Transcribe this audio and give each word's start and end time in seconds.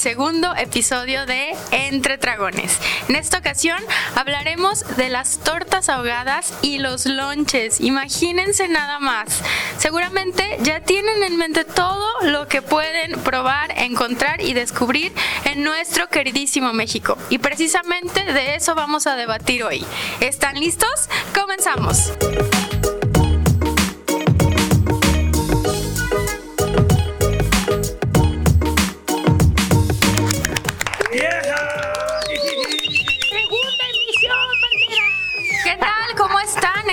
segundo 0.00 0.56
episodio 0.56 1.26
de 1.26 1.54
Entre 1.72 2.16
Dragones. 2.16 2.78
En 3.08 3.16
esta 3.16 3.36
ocasión 3.36 3.78
hablaremos 4.16 4.96
de 4.96 5.10
las 5.10 5.40
tortas 5.40 5.90
ahogadas 5.90 6.54
y 6.62 6.78
los 6.78 7.04
lonches. 7.04 7.80
Imagínense 7.80 8.66
nada 8.66 8.98
más. 8.98 9.42
Seguramente 9.76 10.56
ya 10.62 10.80
tienen 10.80 11.22
en 11.22 11.36
mente 11.36 11.66
todo 11.66 12.08
lo 12.22 12.48
que 12.48 12.62
pueden 12.62 13.20
probar, 13.20 13.78
encontrar 13.78 14.40
y 14.40 14.54
descubrir 14.54 15.12
en 15.44 15.64
nuestro 15.64 16.08
queridísimo 16.08 16.72
México. 16.72 17.18
Y 17.28 17.36
precisamente 17.36 18.24
de 18.32 18.54
eso 18.54 18.74
vamos 18.74 19.06
a 19.06 19.16
debatir 19.16 19.64
hoy. 19.64 19.84
¿Están 20.20 20.58
listos? 20.58 21.10
Comenzamos. 21.38 22.10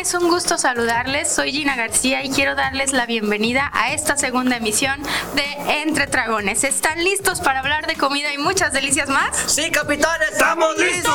Es 0.08 0.14
un 0.14 0.30
gusto 0.30 0.58
saludarles. 0.58 1.30
Soy 1.30 1.52
Gina 1.52 1.76
García 1.76 2.24
y 2.24 2.30
quiero 2.30 2.56
darles 2.56 2.94
la 2.94 3.06
bienvenida 3.06 3.70
a 3.74 3.92
esta 3.92 4.16
segunda 4.16 4.56
emisión 4.56 5.04
de 5.36 5.82
Entre 5.82 6.06
Dragones. 6.06 6.64
¿Están 6.64 7.04
listos 7.04 7.42
para 7.42 7.60
hablar 7.60 7.88
de 7.88 7.98
comida 7.98 8.34
y 8.34 8.38
muchas 8.38 8.72
delicias 8.72 9.10
más? 9.10 9.36
Sí, 9.48 9.70
capitán, 9.70 10.18
estamos 10.32 10.78
listos. 10.78 11.14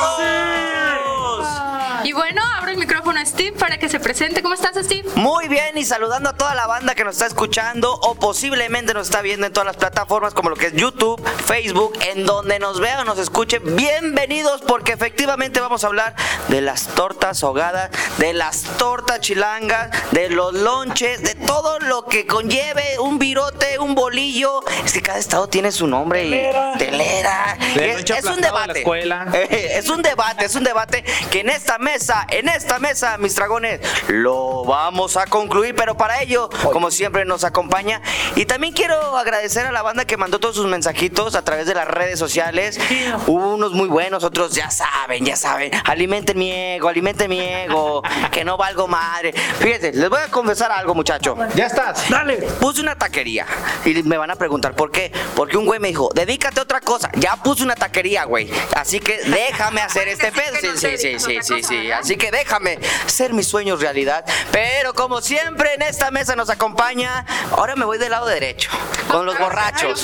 Y 2.13 2.15
bueno, 2.15 2.43
abro 2.59 2.69
el 2.69 2.77
micrófono 2.77 3.19
a 3.19 3.25
Steve 3.25 3.53
para 3.57 3.79
que 3.79 3.89
se 3.89 3.99
presente. 3.99 4.43
¿Cómo 4.43 4.53
estás, 4.53 4.75
Steve? 4.85 5.09
Muy 5.15 5.47
bien, 5.47 5.75
y 5.79 5.83
saludando 5.83 6.29
a 6.29 6.33
toda 6.33 6.53
la 6.53 6.67
banda 6.67 6.93
que 6.93 7.03
nos 7.03 7.15
está 7.15 7.25
escuchando 7.25 7.91
o 7.91 8.13
posiblemente 8.13 8.93
nos 8.93 9.07
está 9.07 9.23
viendo 9.23 9.47
en 9.47 9.51
todas 9.51 9.65
las 9.65 9.77
plataformas 9.77 10.35
como 10.35 10.51
lo 10.51 10.55
que 10.55 10.67
es 10.67 10.73
YouTube, 10.73 11.19
Facebook, 11.47 11.97
en 12.13 12.27
donde 12.27 12.59
nos 12.59 12.79
vea 12.79 13.01
o 13.01 13.03
nos 13.03 13.17
escuche. 13.17 13.57
Bienvenidos 13.57 14.61
porque 14.61 14.91
efectivamente 14.91 15.59
vamos 15.59 15.83
a 15.83 15.87
hablar 15.87 16.15
de 16.49 16.61
las 16.61 16.85
tortas 16.89 17.43
ahogadas, 17.43 17.89
de 18.19 18.33
las 18.33 18.61
tortas 18.77 19.19
chilangas, 19.19 19.89
de 20.11 20.29
los 20.29 20.53
lonches, 20.53 21.23
de 21.23 21.33
todo 21.33 21.79
lo 21.79 22.05
que 22.05 22.27
conlleve 22.27 22.99
un 22.99 23.17
virote, 23.17 23.79
un 23.79 23.95
bolillo. 23.95 24.61
Es 24.85 24.93
que 24.93 25.01
cada 25.01 25.17
estado 25.17 25.47
tiene 25.47 25.71
su 25.71 25.87
nombre 25.87 26.25
y 26.25 26.77
telera. 26.77 27.57
Es, 27.75 28.25
un 28.25 28.39
la 28.39 28.47
debate. 28.47 28.79
escuela. 28.79 29.25
Es 29.49 29.89
un 29.89 30.01
debate, 30.03 30.45
es 30.45 30.55
un 30.55 30.63
debate 30.63 31.03
que 31.31 31.39
en 31.39 31.49
esta 31.49 31.77
mesa, 31.77 32.02
en 32.29 32.49
esta 32.49 32.79
mesa, 32.79 33.17
mis 33.17 33.35
dragones, 33.35 33.79
lo 34.07 34.63
vamos 34.65 35.15
a 35.17 35.25
concluir, 35.25 35.75
pero 35.75 35.95
para 35.95 36.21
ello, 36.21 36.49
como 36.71 36.91
siempre, 36.91 37.25
nos 37.25 37.43
acompaña. 37.43 38.01
Y 38.35 38.45
también 38.45 38.73
quiero 38.73 39.17
agradecer 39.17 39.65
a 39.65 39.71
la 39.71 39.81
banda 39.81 40.05
que 40.05 40.17
mandó 40.17 40.39
todos 40.39 40.55
sus 40.55 40.67
mensajitos 40.67 41.35
a 41.35 41.43
través 41.43 41.67
de 41.67 41.75
las 41.75 41.87
redes 41.87 42.19
sociales. 42.19 42.79
Hubo 43.27 43.53
unos 43.53 43.73
muy 43.73 43.87
buenos, 43.87 44.23
otros 44.23 44.53
ya 44.53 44.69
saben, 44.69 45.25
ya 45.25 45.35
saben. 45.35 45.71
Alimenten 45.85 46.37
mi 46.37 46.51
ego, 46.51 46.89
alimenten 46.89 47.29
mi 47.29 47.39
ego, 47.39 48.01
que 48.31 48.43
no 48.43 48.57
valgo 48.57 48.87
madre. 48.87 49.33
Fíjense, 49.59 49.93
les 49.93 50.09
voy 50.09 50.19
a 50.19 50.29
confesar 50.29 50.71
algo, 50.71 50.93
muchacho. 50.95 51.37
Ya 51.55 51.67
estás. 51.67 52.09
Dale. 52.09 52.37
Puse 52.59 52.81
una 52.81 52.95
taquería 52.95 53.45
y 53.85 54.03
me 54.03 54.17
van 54.17 54.31
a 54.31 54.35
preguntar 54.35 54.75
por 54.75 54.91
qué. 54.91 55.11
Porque 55.35 55.57
un 55.57 55.65
güey 55.65 55.79
me 55.79 55.89
dijo, 55.89 56.09
dedícate 56.13 56.59
a 56.59 56.63
otra 56.63 56.81
cosa. 56.81 57.09
Ya 57.15 57.35
puse 57.37 57.63
una 57.63 57.75
taquería, 57.75 58.25
güey. 58.25 58.51
Así 58.75 58.99
que 58.99 59.21
déjame 59.23 59.81
hacer 59.81 60.07
este 60.07 60.31
pedo. 60.31 60.57
Sí, 60.59 60.67
sí, 60.77 60.97
sí, 60.97 61.19
sí, 61.19 61.37
sí, 61.41 61.63
sí. 61.63 61.82
Así 61.91 62.15
que 62.17 62.31
déjame 62.31 62.79
ser 63.05 63.33
mis 63.33 63.47
sueños 63.47 63.81
realidad. 63.81 64.25
Pero 64.51 64.93
como 64.93 65.21
siempre 65.21 65.73
en 65.75 65.81
esta 65.83 66.11
mesa 66.11 66.35
nos 66.35 66.49
acompaña, 66.49 67.25
ahora 67.51 67.75
me 67.75 67.85
voy 67.85 67.97
del 67.97 68.11
lado 68.11 68.25
derecho, 68.25 68.69
con 69.07 69.25
los 69.25 69.37
borrachos. 69.37 70.03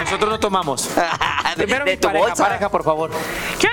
Nosotros 0.00 0.30
no 0.30 0.40
tomamos. 0.40 0.88
De, 1.54 1.62
Primero 1.64 1.84
de 1.84 1.92
mi 1.92 1.96
tu 1.98 2.08
pareja, 2.08 2.26
bolsa. 2.26 2.42
pareja, 2.44 2.68
por 2.68 2.82
favor. 2.82 3.10
Aquí 3.54 3.66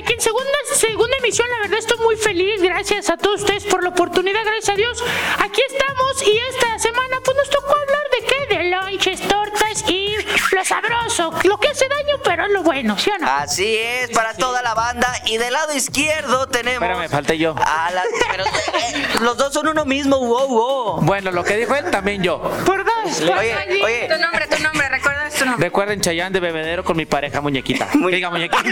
el 0.00 0.04
muñequín. 0.04 0.20
Segunda, 0.20 0.58
segunda 0.74 1.16
emisión, 1.18 1.48
la 1.50 1.58
verdad 1.60 1.78
estoy 1.78 1.98
muy 1.98 2.16
feliz. 2.16 2.62
Gracias 2.62 3.10
a 3.10 3.16
todos 3.16 3.40
ustedes 3.42 3.64
por 3.64 3.82
la 3.82 3.90
oportunidad, 3.90 4.40
gracias 4.44 4.70
a 4.70 4.74
Dios. 4.74 5.02
Aquí 5.38 5.60
estamos 5.68 6.22
y 6.26 6.38
esta 6.54 6.78
semana 6.78 7.18
pues 7.24 7.36
nos 7.36 7.50
tocó 7.50 7.74
hablar 7.74 8.06
de 8.12 8.26
qué? 8.26 8.56
De 8.56 8.64
lonches, 8.70 9.20
tortas 9.28 9.84
y 9.88 10.16
lo 10.52 10.64
sabroso. 10.64 11.32
Lo 11.44 11.58
que 11.58 11.68
hace 11.68 11.86
daño, 11.88 12.20
pero 12.24 12.44
es 12.46 12.50
lo 12.52 12.62
bueno, 12.62 12.98
¿sí 12.98 13.10
o 13.10 13.18
no? 13.18 13.26
Así 13.30 13.76
es, 13.76 14.10
para 14.10 14.34
toda 14.34 14.62
la 14.62 14.74
banda. 14.74 15.12
Y 15.26 15.38
del 15.38 15.52
lado 15.52 15.74
izquierdo 15.74 16.46
tenemos. 16.48 16.82
Espérame, 16.88 17.08
falté 17.10 17.38
yo. 17.38 17.54
a 17.56 17.90
la- 17.90 18.02
pero, 18.30 18.44
eh, 18.44 19.06
los 19.20 19.36
dos 19.36 19.52
son 19.52 19.68
uno 19.68 19.84
mismo, 19.84 20.18
wow, 20.18 20.48
wow. 20.48 21.00
Bueno, 21.02 21.30
lo 21.30 21.44
que 21.44 21.56
dijo 21.56 21.74
él, 21.74 21.90
también 21.90 22.22
yo. 22.22 22.40
Por 22.64 22.84
dos. 22.84 23.20
Oye, 23.20 23.56
oye. 23.84 24.08
Tu 24.10 24.18
nombre, 24.20 24.46
tu 24.46 24.62
nombre, 24.62 24.88
recuerda 24.88 25.30
tu 25.30 25.44
nombre. 25.46 25.64
Recuerden 25.66 26.00
Chayán 26.00 26.32
de 26.32 26.40
bebedero 26.40 26.84
con 26.84 26.96
mi 26.96 27.06
pareja 27.06 27.40
muñequita. 27.40 27.88
Muy- 27.94 28.12
Diga 28.12 28.30
muñequita. 28.30 28.62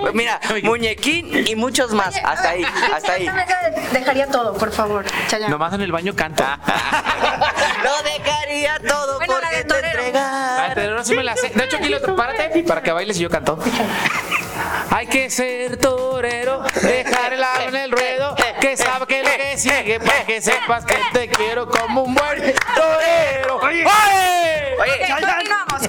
Pues 0.00 0.14
mira, 0.14 0.37
muñequín 0.62 1.46
y 1.46 1.54
muchos 1.56 1.92
más. 1.92 2.14
Hasta 2.24 2.50
ahí, 2.50 2.64
hasta 2.94 3.12
ahí. 3.12 3.28
Dejaría 3.92 4.26
todo, 4.26 4.54
por 4.54 4.70
favor, 4.72 5.04
Chayanne. 5.28 5.50
Nomás 5.50 5.72
en 5.74 5.82
el 5.82 5.92
baño 5.92 6.14
canto. 6.14 6.44
Lo 7.84 8.02
dejaría 8.02 8.78
todo 8.86 9.18
Bueno, 9.18 9.34
porque 9.40 9.56
de 9.56 9.64
te 9.64 9.76
entregar. 9.76 10.72
pero 10.74 10.94
no 10.94 11.04
se 11.04 11.14
me 11.14 11.22
la 11.22 11.36
sé. 11.36 11.50
De 11.50 11.64
hecho, 11.64 11.76
aquí 11.76 11.88
lo 11.88 12.16
párate 12.16 12.62
para 12.64 12.82
que 12.82 12.92
bailes 12.92 13.16
y 13.18 13.20
yo 13.20 13.30
canto. 13.30 13.58
Hay 14.90 15.06
que 15.06 15.30
ser 15.30 15.76
torero, 15.76 16.62
dejar 16.82 17.32
el 17.32 17.44
alma 17.44 17.64
en 17.68 17.76
el 17.76 17.90
ruedo, 17.92 18.34
que 18.60 18.76
sabe 18.76 19.06
que 19.06 19.22
lo 19.22 19.30
que 19.30 19.56
sigue, 19.58 20.00
para 20.00 20.24
que 20.24 20.40
sepas 20.40 20.84
que 20.84 20.96
te 21.12 21.28
quiero 21.28 21.68
como 21.68 22.02
un 22.02 22.14
buen 22.14 22.54
torero. 22.74 23.56
Oye. 23.62 23.84
¡Oye! 23.84 24.76
Oye, 24.80 25.04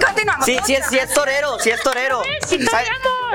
Continuamos, 0.06 0.46
sí, 0.46 0.58
sí 0.66 0.76
es, 0.76 0.86
sí 0.88 0.98
es 0.98 1.14
torero, 1.14 1.60
sí 1.60 1.70
es 1.70 1.82
torero. 1.82 2.22
Sí. 2.48 2.60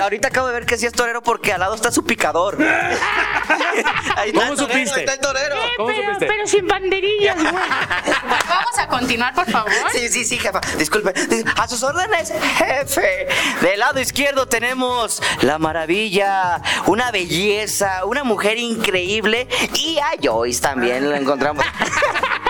Ahorita 0.00 0.28
acabo 0.28 0.48
de 0.48 0.54
ver 0.54 0.66
que 0.66 0.76
sí 0.76 0.86
es 0.86 0.92
torero 0.92 1.22
porque 1.22 1.52
al 1.52 1.60
lado 1.60 1.74
está 1.74 1.92
su 1.92 2.04
picador. 2.04 2.58
Ahí 4.16 4.30
está 4.30 4.40
¿Cómo 4.40 4.52
el 4.52 4.56
torero, 4.56 4.56
supiste? 4.56 5.00
Está 5.00 5.12
el 5.14 5.20
torero. 5.20 5.54
Eh, 5.56 5.72
¿Cómo 5.76 5.88
pero, 5.88 6.02
supiste? 6.02 6.26
pero 6.26 6.46
sin 6.46 6.66
banderillas, 6.66 7.36
güey. 7.36 7.54
Vamos 8.48 8.78
a 8.78 8.88
continuar, 8.88 9.34
por 9.34 9.50
favor. 9.50 9.72
Sí, 9.92 10.08
sí, 10.08 10.24
sí, 10.24 10.38
jefa. 10.38 10.60
Disculpe. 10.78 11.12
A 11.56 11.68
sus 11.68 11.82
órdenes, 11.82 12.32
jefe. 12.56 13.28
Del 13.60 13.78
lado 13.78 14.00
izquierdo 14.00 14.46
tenemos 14.46 15.22
la 15.42 15.58
maravilla, 15.58 16.60
una 16.86 17.10
belleza, 17.10 18.04
una 18.04 18.24
mujer 18.24 18.58
increíble. 18.58 19.48
Y 19.74 19.98
a 19.98 20.12
Joyce 20.22 20.60
también 20.60 21.10
la 21.10 21.18
encontramos. 21.18 21.64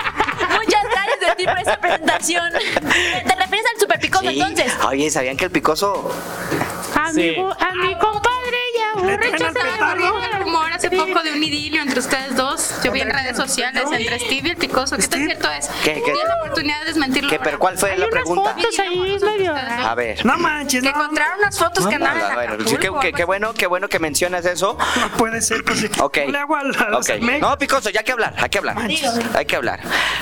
Ti 1.35 1.45
por 1.45 1.57
esa 1.59 1.77
presentación. 1.77 2.51
¿Te 2.53 3.35
refieres 3.35 3.65
al 3.73 3.79
super 3.79 3.99
picoso 3.99 4.29
Sí. 4.29 4.39
entonces? 4.41 4.73
Oye, 4.87 5.09
¿sabían 5.09 5.37
que 5.37 5.45
el 5.45 5.51
picoso 5.51 6.11
A, 6.95 7.11
mi, 7.13 7.21
Sí. 7.21 7.35
bo- 7.37 7.55
Le 9.19 9.31
traen 9.51 9.83
al 9.83 9.99
rumor 10.43 10.71
hace 10.71 10.89
poco 10.89 11.21
de 11.23 11.33
un 11.33 11.43
idilio 11.43 11.81
entre 11.81 11.99
ustedes 11.99 12.35
dos. 12.35 12.73
Yo 12.83 12.91
vi 12.91 13.01
en 13.01 13.09
redes 13.09 13.37
sociales 13.37 13.83
entre 13.91 14.19
Steve 14.19 14.47
y 14.47 14.51
el 14.51 14.57
Picoso. 14.57 14.97
¿Qué 14.97 15.07
tan 15.07 15.25
cierto 15.25 15.49
es? 15.51 15.67
¿Qué, 15.83 15.93
qué? 15.95 16.01
Tienen 16.01 16.27
la 16.27 16.35
oportunidad 16.37 16.79
de 16.81 16.85
desmentirlo. 16.85 17.29
¿Qué, 17.29 17.39
pero 17.39 17.59
cuál 17.59 17.77
fue 17.77 17.91
Hay 17.91 17.97
la 17.97 18.05
unas 18.05 18.13
pregunta? 18.13 18.53
fotos 18.55 18.79
ahí 18.79 19.17
medio. 19.23 19.55
A 19.55 19.95
ver. 19.95 20.25
No 20.25 20.37
manches, 20.37 20.83
Que 20.83 20.89
no, 20.89 20.95
encontraron 20.95 21.39
unas 21.39 21.57
fotos 21.57 21.87
que 21.87 21.95
andaban 21.95 22.17
en 22.17 22.25
Acapulco, 22.25 22.69
sí, 22.69 22.77
qué 23.13 23.23
bueno, 23.25 23.53
qué 23.53 23.67
bueno 23.67 23.87
que 23.87 23.99
mencionas 23.99 24.45
eso. 24.45 24.77
no 24.99 25.09
puede 25.17 25.41
ser. 25.41 25.63
Pues, 25.63 25.79
sí. 25.79 25.89
Ok. 25.99 26.17
No 26.25 26.31
le 26.31 26.37
hago 26.39 26.55
a. 26.55 26.63
No, 27.39 27.57
Picoso, 27.57 27.89
ya 27.89 27.99
hay 28.01 28.05
que 28.05 28.11
hablar, 28.11 28.33
hay 28.37 28.49
que 28.49 28.57
hablar. 28.57 28.77
Hay 29.35 29.45
que 29.45 29.55
hablar. 29.55 29.79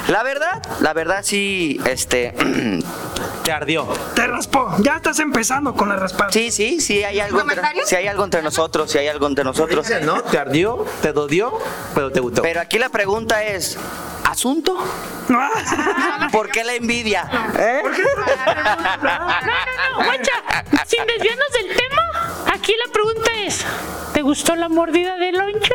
La 0.08 0.24
verdad, 0.24 0.62
la 0.80 0.94
verdad 0.94 1.22
sí, 1.24 1.80
este, 1.86 2.34
Te 3.44 3.52
ardió. 3.52 3.86
Te 4.16 4.26
raspó. 4.26 4.74
Ya 4.80 4.96
estás 4.96 5.20
empezando 5.20 5.74
con 5.74 5.90
la 5.90 5.98
raspada. 5.98 6.31
sí, 6.31 6.50
sí, 6.52 6.80
sí 6.80 7.04
hay 7.04 7.20
algo 7.20 7.42
entre, 7.42 7.98
hay 7.98 8.08
algo 8.08 8.24
entre 8.24 8.42
nosotros, 8.42 8.90
sí 8.90 8.98
hay 8.98 9.08
algo 9.08 9.28
entre 9.28 9.44
nosotros. 9.44 9.86
¿no? 10.04 10.22
Te 10.24 10.38
ardió, 10.38 10.86
te 11.02 11.12
dolió, 11.12 11.58
pero 11.94 12.12
te 12.12 12.22
gustó. 12.22 12.42
Pero 12.42 12.62
aquí 12.62 12.80
la 12.80 12.90
pregunta 12.90 13.44
es, 13.44 13.78
¿asunto? 14.24 14.78
Ah, 15.30 16.30
¿Por 16.31 16.50
qué 16.50 16.63
la 16.63 16.74
envidia? 16.74 17.30
¿Eh? 17.57 17.81
No, 19.04 19.19
no, 19.19 20.00
no, 20.00 20.06
guacha. 20.06 20.31
Sin 20.86 21.06
desviarnos 21.06 21.51
del 21.51 21.75
tema, 21.75 22.45
aquí 22.54 22.74
la 22.86 22.92
pregunta 22.92 23.31
es: 23.45 23.66
¿te 24.13 24.22
gustó 24.22 24.56
la 24.56 24.69
mordida 24.69 25.18
de 25.18 25.31
lonche? 25.34 25.74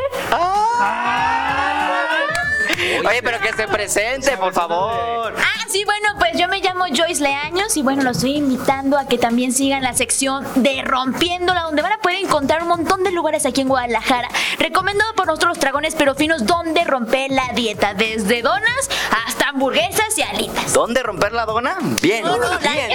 Oye, 3.07 3.21
pero 3.23 3.39
que 3.39 3.53
se 3.53 3.67
presente, 3.67 4.37
por 4.37 4.53
favor. 4.53 5.33
Ah, 5.37 5.65
sí, 5.69 5.83
bueno, 5.85 6.09
pues 6.17 6.31
yo 6.37 6.47
me 6.47 6.59
llamo 6.59 6.85
Joyce 6.95 7.21
Leaños 7.21 7.75
y 7.77 7.81
bueno, 7.81 8.03
los 8.03 8.17
estoy 8.17 8.35
invitando 8.37 8.97
a 8.97 9.05
que 9.07 9.17
también 9.17 9.51
sigan 9.53 9.83
la 9.83 9.93
sección 9.93 10.45
de 10.55 10.81
Rompiéndola, 10.83 11.61
donde 11.63 11.81
van 11.81 11.93
a 11.93 11.97
poder 11.97 12.17
encontrar 12.23 12.61
un 12.61 12.69
montón 12.69 13.03
de 13.03 13.11
lugares 13.11 13.45
aquí 13.45 13.61
en 13.61 13.67
Guadalajara, 13.67 14.29
recomendado 14.59 15.13
por 15.15 15.27
nosotros 15.27 15.49
los 15.49 15.59
dragones 15.59 15.95
pero 15.95 16.15
finos, 16.15 16.45
donde 16.45 16.83
romper 16.85 17.31
la 17.31 17.49
dieta, 17.53 17.93
desde 17.93 18.41
donas 18.41 18.89
hasta 19.27 19.49
hamburguesas 19.49 20.17
y 20.17 20.21
alitas. 20.21 20.73
¿Dónde 20.73 21.03
romper 21.03 21.33
la 21.33 21.45
dona? 21.45 21.77
Bien, 22.01 22.23
No, 22.23 22.37
no, 22.37 22.49
la- 22.49 22.57
bien. 22.57 22.91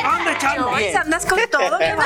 ¿Dónde, 0.59 0.97
andas 0.97 1.27
con 1.27 1.39
todo. 1.51 1.79
qué. 1.79 1.95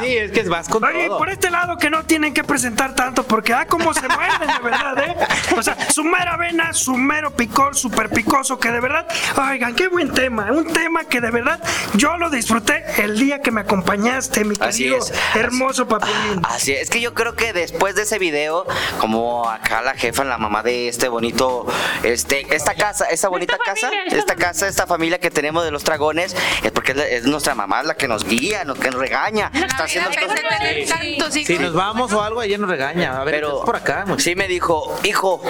Sí, 0.00 0.16
es 0.16 0.30
que 0.30 0.42
vas 0.48 0.68
con 0.68 0.84
Oye, 0.84 1.08
todo. 1.08 1.18
por 1.18 1.28
este 1.28 1.50
lado 1.50 1.76
que 1.76 1.90
no 1.90 2.04
tienen 2.04 2.32
que 2.32 2.44
presentar 2.44 2.94
tanto, 2.94 3.24
porque 3.24 3.52
ah, 3.52 3.66
cómo 3.66 3.92
se 3.92 4.06
muerden 4.06 4.46
de 4.48 4.58
verdad, 4.62 4.96
¿eh? 5.02 5.16
O 5.56 5.62
sea, 5.62 5.76
su 5.98 6.04
mera 6.04 6.36
vena, 6.36 6.72
su 6.74 6.94
mero 6.96 7.32
picor, 7.34 7.74
súper 7.74 8.08
picoso, 8.08 8.56
que 8.56 8.70
de 8.70 8.78
verdad, 8.78 9.08
Oigan, 9.36 9.74
qué 9.74 9.88
buen 9.88 10.12
tema. 10.12 10.52
Un 10.52 10.72
tema 10.72 11.02
que 11.02 11.20
de 11.20 11.32
verdad 11.32 11.60
yo 11.94 12.16
lo 12.18 12.30
disfruté 12.30 12.84
el 12.98 13.18
día 13.18 13.40
que 13.40 13.50
me 13.50 13.62
acompañaste, 13.62 14.44
mi 14.44 14.54
Así 14.60 14.84
querido 14.84 14.98
es. 14.98 15.12
hermoso 15.34 15.88
papelín. 15.88 16.40
Así 16.44 16.70
es, 16.72 16.82
es 16.82 16.90
que 16.90 17.00
yo 17.00 17.14
creo 17.14 17.34
que 17.34 17.52
después 17.52 17.96
de 17.96 18.02
ese 18.02 18.20
video, 18.20 18.64
como 19.00 19.50
acá 19.50 19.82
la 19.82 19.94
jefa, 19.94 20.22
la 20.22 20.38
mamá 20.38 20.62
de 20.62 20.86
este 20.86 21.08
bonito, 21.08 21.66
este, 22.04 22.46
esta 22.54 22.74
casa, 22.74 23.06
esta 23.06 23.26
bonita 23.26 23.54
Esta 23.54 23.64
casa, 23.64 23.88
familia, 23.88 24.04
esta 24.06 24.18
esta 24.18 24.32
familia. 24.34 24.46
casa, 24.48 24.68
esta 24.68 24.86
familia 24.86 25.18
que 25.18 25.32
tenemos 25.32 25.64
de 25.64 25.72
los 25.72 25.82
dragones, 25.82 26.36
es 26.62 26.70
porque 26.88 26.92
es, 26.92 26.96
la- 26.96 27.06
es 27.16 27.24
nuestra 27.24 27.54
mamá 27.54 27.82
la 27.82 27.94
que 27.94 28.08
nos 28.08 28.24
guía, 28.24 28.64
nos, 28.64 28.78
que 28.78 28.90
nos 28.90 29.00
regaña, 29.00 29.50
está 29.52 29.84
haciendo 29.84 30.10
tantos 30.10 31.36
hijos. 31.36 31.46
Si 31.46 31.58
nos 31.58 31.74
vamos 31.74 32.12
o 32.12 32.22
algo, 32.22 32.42
ella 32.42 32.56
nos 32.58 32.68
regaña. 32.70 33.20
A 33.20 33.24
ver, 33.24 33.34
Pero 33.34 33.62
por 33.64 33.76
acá, 33.76 34.04
muchacho. 34.06 34.24
sí 34.24 34.34
me 34.34 34.48
dijo, 34.48 34.98
hijo, 35.04 35.42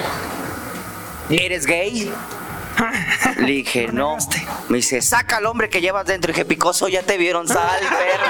¿eres 1.30 1.66
gay? 1.66 2.12
Le 3.38 3.46
dije, 3.52 3.88
no. 3.92 4.16
Me 4.68 4.76
dice, 4.76 5.00
saca 5.02 5.38
al 5.38 5.46
hombre 5.46 5.68
que 5.70 5.80
llevas 5.80 6.04
dentro. 6.06 6.30
Y 6.30 6.34
dije, 6.34 6.44
picoso, 6.44 6.88
ya 6.88 7.02
te 7.02 7.16
vieron, 7.16 7.48
sal, 7.48 7.80
perro. 7.80 8.26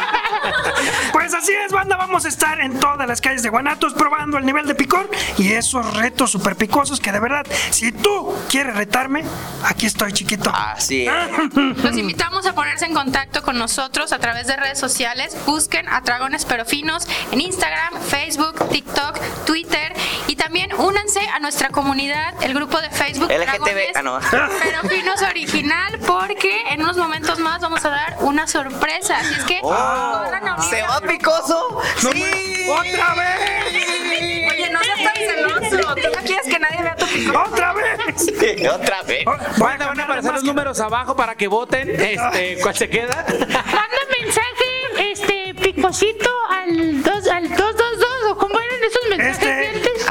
Vamos 2.19 2.27
a 2.27 2.31
estar 2.31 2.61
en 2.61 2.81
todas 2.81 3.07
las 3.07 3.21
calles 3.21 3.45
de 3.45 3.49
Guanatos 3.49 3.95
probando 3.95 4.39
el 4.39 4.45
nivel 4.45 4.67
de 4.67 4.75
picor 4.75 5.09
y 5.37 5.53
esos 5.53 5.97
retos 5.97 6.33
super 6.33 6.57
picosos 6.57 6.99
que 6.99 7.13
de 7.13 7.21
verdad, 7.21 7.47
si 7.71 7.93
tú 7.93 8.35
quieres 8.51 8.75
retarme, 8.75 9.23
aquí 9.63 9.87
estoy, 9.87 10.13
chiquito. 10.13 10.51
Así 10.53 11.07
es. 11.07 11.13
Los 11.85 11.97
invitamos 11.97 12.45
a 12.47 12.57
ponerse 12.57 12.87
en 12.87 12.95
contacto 12.95 13.41
con 13.45 13.57
nosotros 13.57 14.13
a 14.13 14.19
través 14.19 14.49
de 14.49 14.57
redes 14.57 14.81
sociales. 14.81 15.37
Busquen 15.47 15.89
a 15.89 16.01
Dragones 16.01 16.45
Pero 16.45 16.65
Finos 16.65 17.07
en 17.31 17.41
Instagram, 17.41 18.01
Facebook, 18.01 18.69
TikTok, 18.69 19.21
Twitter 19.47 19.93
y 20.27 20.35
también 20.35 20.73
únanse 20.77 21.21
a 21.21 21.39
nuestra 21.39 21.69
comunidad, 21.69 22.35
el 22.43 22.53
grupo 22.53 22.81
de 22.81 22.91
Facebook 22.91 23.31
LGTB. 23.31 23.93
Ah, 23.95 24.03
no. 24.03 24.19
Pero 24.29 24.89
Finos 24.89 25.23
Original, 25.23 26.01
porque 26.05 26.63
en 26.71 26.83
unos 26.83 26.97
momentos 26.97 27.39
más 27.39 27.61
vamos 27.61 27.85
a 27.85 27.91
dar 27.91 28.17
una 28.23 28.49
sorpresa. 28.49 29.19
Así 29.19 29.35
es 29.35 29.45
que 29.45 29.61
ahorita. 29.61 30.63
¿Se 30.63 30.83
va 30.83 31.01
picoso? 31.01 31.81
Sí. 32.13 32.65
¡Otra 32.69 33.15
vez! 33.15 34.51
Oye, 34.51 34.71
no 34.71 34.81
seas 34.83 34.99
tan 35.03 35.15
celoso. 35.17 35.95
Tú 35.95 36.09
no 36.15 36.23
quieres 36.25 36.47
que 36.47 36.59
nadie 36.59 36.83
vea 36.83 36.97
tu 36.97 37.07
picor. 37.07 37.37
¡Otra 37.37 37.73
vez! 37.73 38.69
Otra 38.73 39.03
vez. 39.03 39.25
Bueno, 39.59 39.87
van 39.87 40.01
a 40.01 40.05
aparecer 40.05 40.33
los 40.33 40.45
números 40.45 40.81
abajo 40.81 41.17
para 41.17 41.35
que 41.35 41.49
voten. 41.49 41.91
Este, 41.91 42.59
¿Cuál 42.63 42.75
se 42.75 42.89
queda? 42.89 43.25
Manda 43.39 43.99
mensaje, 44.21 45.11
este, 45.13 45.55
picosito 45.55 46.31
al 46.51 47.03
2, 47.03 47.29
al 47.29 47.49
222, 47.49 48.09
o 48.31 48.37
cómo 48.39 48.61
eran 48.61 48.85
esos 48.85 49.03
mensajes 49.09 49.49
Este, 49.49 49.68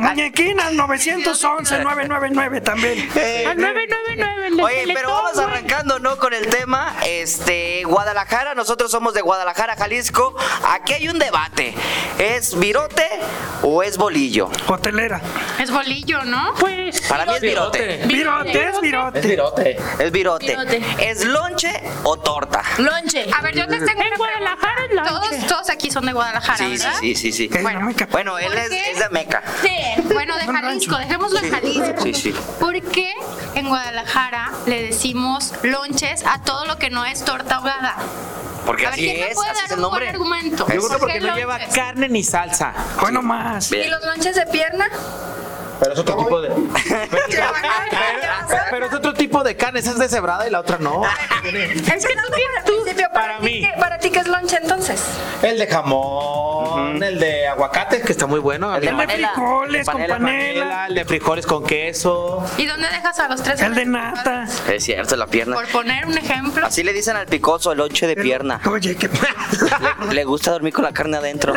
antes. 0.09 0.15
muñequín 0.15 0.59
al 0.59 0.75
911-999 0.77 2.63
también. 2.63 2.99
Al 3.47 3.57
999, 3.57 4.47
el 4.47 4.57
de 4.57 4.63
Oye, 4.63 4.93
pero 4.93 5.09
vamos 5.09 5.37
arrancando, 5.37 5.99
¿no? 5.99 6.17
Con 6.17 6.33
el 6.33 6.47
tema, 6.47 6.95
este, 7.05 7.83
Guadalajara, 7.85 8.55
nosotros 8.55 8.91
somos 8.91 9.13
de 9.13 9.21
Guadalajara, 9.21 9.75
Jalisco. 9.75 10.35
Aquí 10.69 10.93
hay 10.93 11.09
un 11.09 11.19
debate. 11.19 11.73
¿Es 12.17 12.57
virote 12.57 13.07
o 13.61 13.83
es 13.83 13.97
bolillo? 13.97 14.49
Hotelera. 14.67 15.21
Es 15.59 15.71
bolillo, 15.71 16.23
¿no? 16.23 16.53
Pues, 16.59 17.01
Para 17.01 17.25
mí 17.25 17.35
es 17.35 17.41
virote. 17.41 18.01
Virote, 18.05 18.69
es 18.69 18.81
virote. 18.81 19.21
virote. 19.21 19.77
Es 19.99 20.11
virote. 20.11 20.57
¿Es 20.99 21.25
lonche 21.25 21.71
o 22.03 22.17
torta? 22.17 22.63
Lonche. 22.77 23.27
A 23.35 23.41
ver, 23.41 23.55
yo 23.55 23.65
les 23.67 23.85
tengo 23.85 24.01
En 24.01 24.15
Guadalajara 24.17 24.85
es 24.89 24.95
lonche. 24.95 25.09
Todos, 25.09 25.47
todos 25.47 25.69
aquí 25.69 25.91
son 25.91 26.05
de 26.05 26.13
Guadalajara, 26.13 26.57
Sí, 26.57 26.77
sí, 26.77 26.83
¿verdad? 26.83 26.99
sí, 26.99 27.15
sí, 27.15 27.31
sí. 27.31 27.49
Es 27.53 27.61
Bueno. 27.63 27.89
Bueno, 28.11 28.37
él 28.39 28.47
¿Por 28.47 28.57
es, 28.57 28.71
es 28.71 28.99
de 28.99 29.09
Meca. 29.09 29.43
Sí. 29.61 29.69
Bueno, 30.13 30.35
de 30.37 30.45
Jalisco, 30.45 30.97
dejémoslo 30.97 31.39
en 31.39 31.51
Jalisco. 31.51 32.01
Sí, 32.03 32.13
sí. 32.13 32.35
¿Por 32.59 32.81
qué 32.81 33.13
en 33.55 33.67
Guadalajara 33.67 34.51
le 34.65 34.83
decimos 34.83 35.53
lonches 35.63 36.25
a 36.25 36.41
todo 36.41 36.65
lo 36.65 36.77
que 36.77 36.89
no 36.89 37.05
es 37.05 37.23
torta 37.23 37.55
ahogada? 37.57 37.95
Porque 38.65 38.85
A 38.85 38.89
ver, 38.89 38.99
así 38.99 39.05
¿quién 39.05 39.19
me 39.21 39.27
es, 39.29 39.35
puede 39.35 39.49
así 39.49 39.59
dar 39.59 39.65
es 39.65 39.71
el 39.71 39.77
un 39.77 39.81
buen 39.81 39.91
nombre. 39.93 40.09
argumento? 40.09 40.57
Yo 40.57 40.65
creo 40.65 40.81
que 40.81 40.87
¿Por 40.89 40.99
porque 40.99 41.19
no 41.21 41.35
lleva 41.35 41.59
carne 41.73 42.09
ni 42.09 42.23
salsa. 42.23 42.73
Hoy 43.01 43.11
no 43.13 43.21
más. 43.21 43.69
Bien. 43.69 43.87
¿Y 43.87 43.89
los 43.89 44.03
lonches 44.03 44.35
de 44.35 44.45
pierna? 44.47 44.87
Pero 45.79 45.93
es 45.93 45.99
otro 45.99 46.17
tipo 46.17 46.41
de. 46.41 46.49
Pero 48.71 48.85
es 48.87 48.93
otro 48.93 49.13
tipo 49.13 49.43
de 49.43 49.55
carne. 49.55 49.79
Esa 49.79 49.91
es 49.91 49.99
deshebrada 49.99 50.47
y 50.47 50.51
la 50.51 50.59
otra 50.59 50.77
no. 50.79 51.01
Es 51.43 52.05
que 52.05 52.13
tú 52.15 52.21
tú. 52.65 52.73
Para 53.13 53.39
mí. 53.39 53.61
¿qué- 53.61 53.73
¿Para 53.79 53.97
ti 53.97 54.09
qué 54.11 54.19
es 54.19 54.27
lonche 54.27 54.57
entonces? 54.61 55.01
El 55.41 55.57
de 55.57 55.65
jamón, 55.67 57.01
el 57.01 57.19
de 57.19 57.47
aguacate, 57.47 58.01
que 58.01 58.11
está 58.11 58.25
muy 58.27 58.39
bueno. 58.39 58.75
El 58.75 58.81
de 58.81 58.87
El 58.87 58.93
El 58.93 58.99
de 58.99 59.05
panela. 59.07 59.31
frijoles 59.33 59.85
con 59.85 59.95
Panela, 59.95 60.13
panela. 60.17 60.85
el 60.87 60.95
de 60.95 61.05
frijoles 61.05 61.45
con 61.47 61.63
queso. 61.65 62.43
¿Y 62.57 62.65
dónde 62.65 62.87
dejas 62.89 63.17
a 63.19 63.27
los 63.27 63.41
tres? 63.41 63.59
El 63.61 63.73
de 63.75 63.85
nata. 63.85 64.45
Es 64.71 64.83
cierto, 64.83 65.15
la 65.15 65.25
pierna. 65.27 65.55
Por 65.55 65.67
poner 65.67 66.05
un 66.05 66.17
ejemplo. 66.17 66.65
Así 66.65 66.83
le 66.83 66.93
dicen 66.93 67.15
al 67.15 67.25
picoso, 67.27 67.71
el 67.71 67.77
lonche 67.79 68.05
de 68.07 68.15
pierna. 68.15 68.59
Oye, 68.69 68.95
qué. 68.95 69.09
Le, 70.09 70.13
le 70.13 70.23
gusta 70.25 70.51
dormir 70.51 70.73
con 70.73 70.83
la 70.83 70.91
carne 70.91 71.17
adentro. 71.17 71.53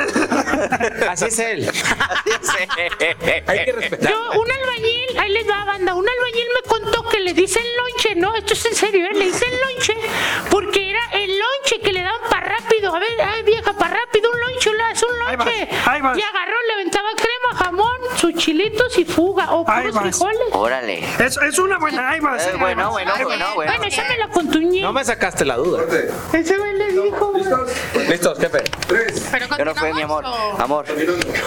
Así 1.11 1.27
es 1.27 1.39
él. 1.39 1.69
Así 1.69 2.57
es. 2.79 3.49
Hay 3.49 3.65
que 3.65 3.73
respetar. 3.73 4.10
Yo, 4.11 4.41
un 4.41 4.51
albañil, 4.51 5.19
ahí 5.19 5.31
les 5.31 5.49
va 5.49 5.65
banda, 5.65 5.95
un 5.95 6.05
albañil 6.09 6.49
me 6.57 6.69
contó 6.69 7.09
que 7.09 7.21
le 7.21 7.33
dicen 7.33 7.63
lonche, 7.77 8.17
no, 8.17 8.35
esto 8.35 8.55
es 8.55 8.67
en 8.67 8.75
serio, 8.75 9.07
¿eh? 9.07 9.15
le 9.15 9.27
dicen 9.27 9.49
lonche, 9.61 9.95
porque 10.51 10.90
rápido, 12.81 12.95
a 12.95 12.99
ver, 12.99 13.23
ay 13.23 13.43
vieja, 13.43 13.73
para 13.73 13.95
rápido, 13.95 14.31
un 14.31 14.41
es 14.59 15.03
un 15.03 15.11
Ahí 15.27 15.37
vas, 15.37 15.47
lonche. 15.47 15.69
ahí 15.87 16.01
vas. 16.01 16.19
Y 16.19 16.23
agarró, 16.23 16.57
le 16.67 16.73
aventaba 16.75 17.09
crema, 17.17 17.65
jamón, 17.65 17.99
sus 18.17 18.35
chilitos 18.35 18.99
y 18.99 19.05
fuga, 19.05 19.53
o 19.53 19.65
puros 19.65 19.95
vas. 19.95 20.03
frijoles. 20.03 20.39
Órale. 20.53 21.05
Es, 21.19 21.37
es 21.37 21.59
una 21.59 21.79
buena. 21.79 22.11
Ahí 22.11 22.21
va. 22.21 22.37
Eh, 22.37 22.57
bueno, 22.59 22.91
bueno, 22.91 23.13
bueno, 23.23 23.25
bueno. 23.27 23.47
Bueno, 23.55 23.85
esa 23.85 24.05
me 24.09 24.17
la 24.19 24.29
contuñé. 24.29 24.83
No 24.83 24.93
me 24.93 25.05
sacaste 25.05 25.45
la 25.45 25.57
duda. 25.57 25.85
Ese 26.33 26.59
güey 26.59 26.75
le 26.77 26.93
dijo. 26.93 27.33
Listos, 28.09 28.39
jefe. 28.39 28.65
Pero 28.89 29.57
Yo 29.59 29.65
no 29.65 29.75
fue 29.75 29.95
mi 29.95 30.03
amor. 30.03 30.25
Amor, 30.59 30.87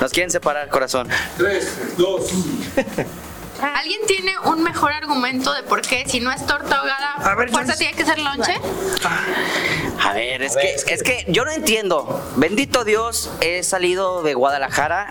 nos 0.01 0.11
quieren 0.11 0.31
separar, 0.31 0.69
corazón. 0.69 1.07
¿Alguien 3.61 4.01
tiene 4.07 4.33
un 4.45 4.63
mejor 4.63 4.91
argumento 4.93 5.53
de 5.53 5.63
por 5.63 5.81
qué 5.81 6.03
si 6.07 6.19
no 6.19 6.31
es 6.31 6.45
torta 6.45 6.77
ahogada, 6.77 7.13
A 7.15 7.35
ver, 7.35 7.49
fuerza 7.49 7.75
tiene 7.75 7.93
que 7.93 8.05
ser 8.05 8.19
lonche? 8.19 8.53
A 10.03 10.13
ver, 10.13 10.41
es 10.43 10.55
que, 10.55 10.93
es 10.93 11.03
que 11.03 11.25
yo 11.29 11.45
no 11.45 11.51
entiendo. 11.51 12.21
Bendito 12.35 12.83
Dios, 12.83 13.31
he 13.41 13.63
salido 13.63 14.21
de 14.23 14.33
Guadalajara, 14.33 15.07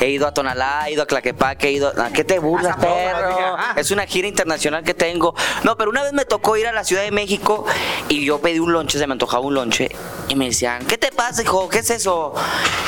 he, 0.00 0.04
he 0.06 0.10
ido 0.10 0.26
a 0.26 0.32
Tonalá, 0.32 0.84
he 0.88 0.92
ido 0.92 1.02
a 1.02 1.06
Claquepaque, 1.06 1.68
he 1.68 1.72
ido... 1.72 1.92
¿A 2.00 2.10
qué 2.10 2.24
te 2.24 2.38
burlas, 2.38 2.76
perro? 2.76 3.56
Es 3.76 3.90
una 3.90 4.06
gira 4.06 4.26
internacional 4.28 4.82
que 4.84 4.94
tengo. 4.94 5.34
No, 5.64 5.76
pero 5.76 5.90
una 5.90 6.02
vez 6.02 6.12
me 6.12 6.24
tocó 6.24 6.56
ir 6.56 6.66
a 6.66 6.72
la 6.72 6.84
Ciudad 6.84 7.02
de 7.02 7.10
México 7.10 7.66
y 8.08 8.24
yo 8.24 8.40
pedí 8.40 8.58
un 8.58 8.72
lonche, 8.72 8.98
se 8.98 9.06
me 9.06 9.12
antojaba 9.12 9.44
un 9.44 9.54
lonche. 9.54 9.90
Y 10.28 10.34
me 10.34 10.46
decían, 10.46 10.84
¿qué 10.86 10.96
te 10.98 11.12
pasa, 11.12 11.42
hijo? 11.42 11.68
¿Qué 11.68 11.80
es 11.80 11.90
eso? 11.90 12.34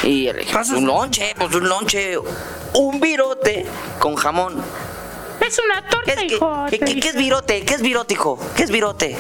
Y 0.03 0.25
le 0.33 0.35
dije, 0.35 0.53
Pasas- 0.55 0.77
un 0.79 0.87
lonche, 0.87 1.35
pues 1.37 1.55
un 1.55 1.69
lonche, 1.69 2.17
un 2.79 3.01
virote 3.01 3.67
con 3.99 4.15
jamón. 4.17 4.63
Es 5.47 5.59
una 5.65 5.83
¿Qué 5.83 5.89
torta, 5.91 6.13
es, 6.13 6.19
qué- 6.19 6.25
hijo. 6.27 6.67
qué- 6.69 6.79
qué- 6.79 7.01
qué 7.01 7.09
es 7.09 7.17
virote? 7.17 7.65
¿Qué 7.65 7.75
es 7.75 7.81
virote, 7.81 8.15
hijo? 8.15 8.39
¿Qué 8.55 8.65
es 8.65 8.71
virote? 8.71 9.17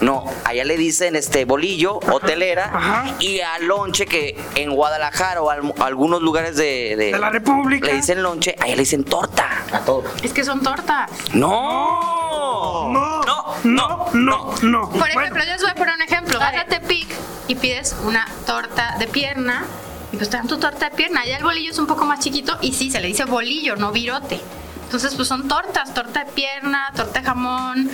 No, 0.00 0.24
allá 0.44 0.64
le 0.64 0.76
dicen 0.76 1.16
este 1.16 1.44
bolillo, 1.44 1.98
hotelera, 2.10 2.70
Ajá. 2.72 3.04
y 3.20 3.40
al 3.40 3.64
lonche 3.66 4.06
que 4.06 4.36
en 4.54 4.70
Guadalajara 4.74 5.42
o 5.42 5.50
al- 5.50 5.74
algunos 5.80 6.22
lugares 6.22 6.56
de, 6.56 6.94
De 6.96 7.18
la 7.18 7.30
República. 7.30 7.86
le 7.86 7.94
dicen 7.94 8.22
lonche, 8.22 8.54
allá 8.60 8.74
le 8.76 8.82
dicen 8.82 9.02
torta. 9.04 9.48
A 9.72 9.80
todos. 9.80 10.04
Es 10.22 10.32
que 10.32 10.44
son 10.44 10.62
tortas. 10.62 11.10
No. 11.34 12.88
No, 12.92 13.22
no, 13.24 13.54
no, 13.64 14.06
no, 14.12 14.54
no. 14.62 14.88
Por 14.90 14.98
Bueno, 15.00 15.20
ejemplo, 15.20 15.42
yo 15.44 15.50
les 15.52 15.62
voy 15.62 15.70
a 15.70 15.74
poner 15.74 15.94
un 15.96 16.02
ejemplo. 16.02 16.38
Vas 16.38 16.54
a 16.56 16.64
Tepic 16.66 17.08
y 17.48 17.54
pides 17.56 17.96
una 18.04 18.26
torta 18.46 18.96
de 18.98 19.06
pierna. 19.08 19.64
Y 20.12 20.16
pues 20.16 20.28
te 20.28 20.36
dan 20.36 20.46
tu 20.46 20.58
torta 20.58 20.90
de 20.90 20.96
pierna. 20.96 21.24
Ya 21.24 21.38
el 21.38 21.44
bolillo 21.44 21.70
es 21.70 21.78
un 21.78 21.86
poco 21.86 22.04
más 22.04 22.20
chiquito. 22.20 22.56
Y 22.60 22.72
sí, 22.72 22.90
se 22.90 23.00
le 23.00 23.08
dice 23.08 23.24
bolillo, 23.24 23.76
no 23.76 23.92
virote. 23.92 24.40
Entonces, 24.84 25.14
pues 25.14 25.28
son 25.28 25.48
tortas. 25.48 25.94
Torta 25.94 26.24
de 26.24 26.32
pierna, 26.32 26.92
torta 26.94 27.20
de 27.20 27.26
jamón, 27.26 27.90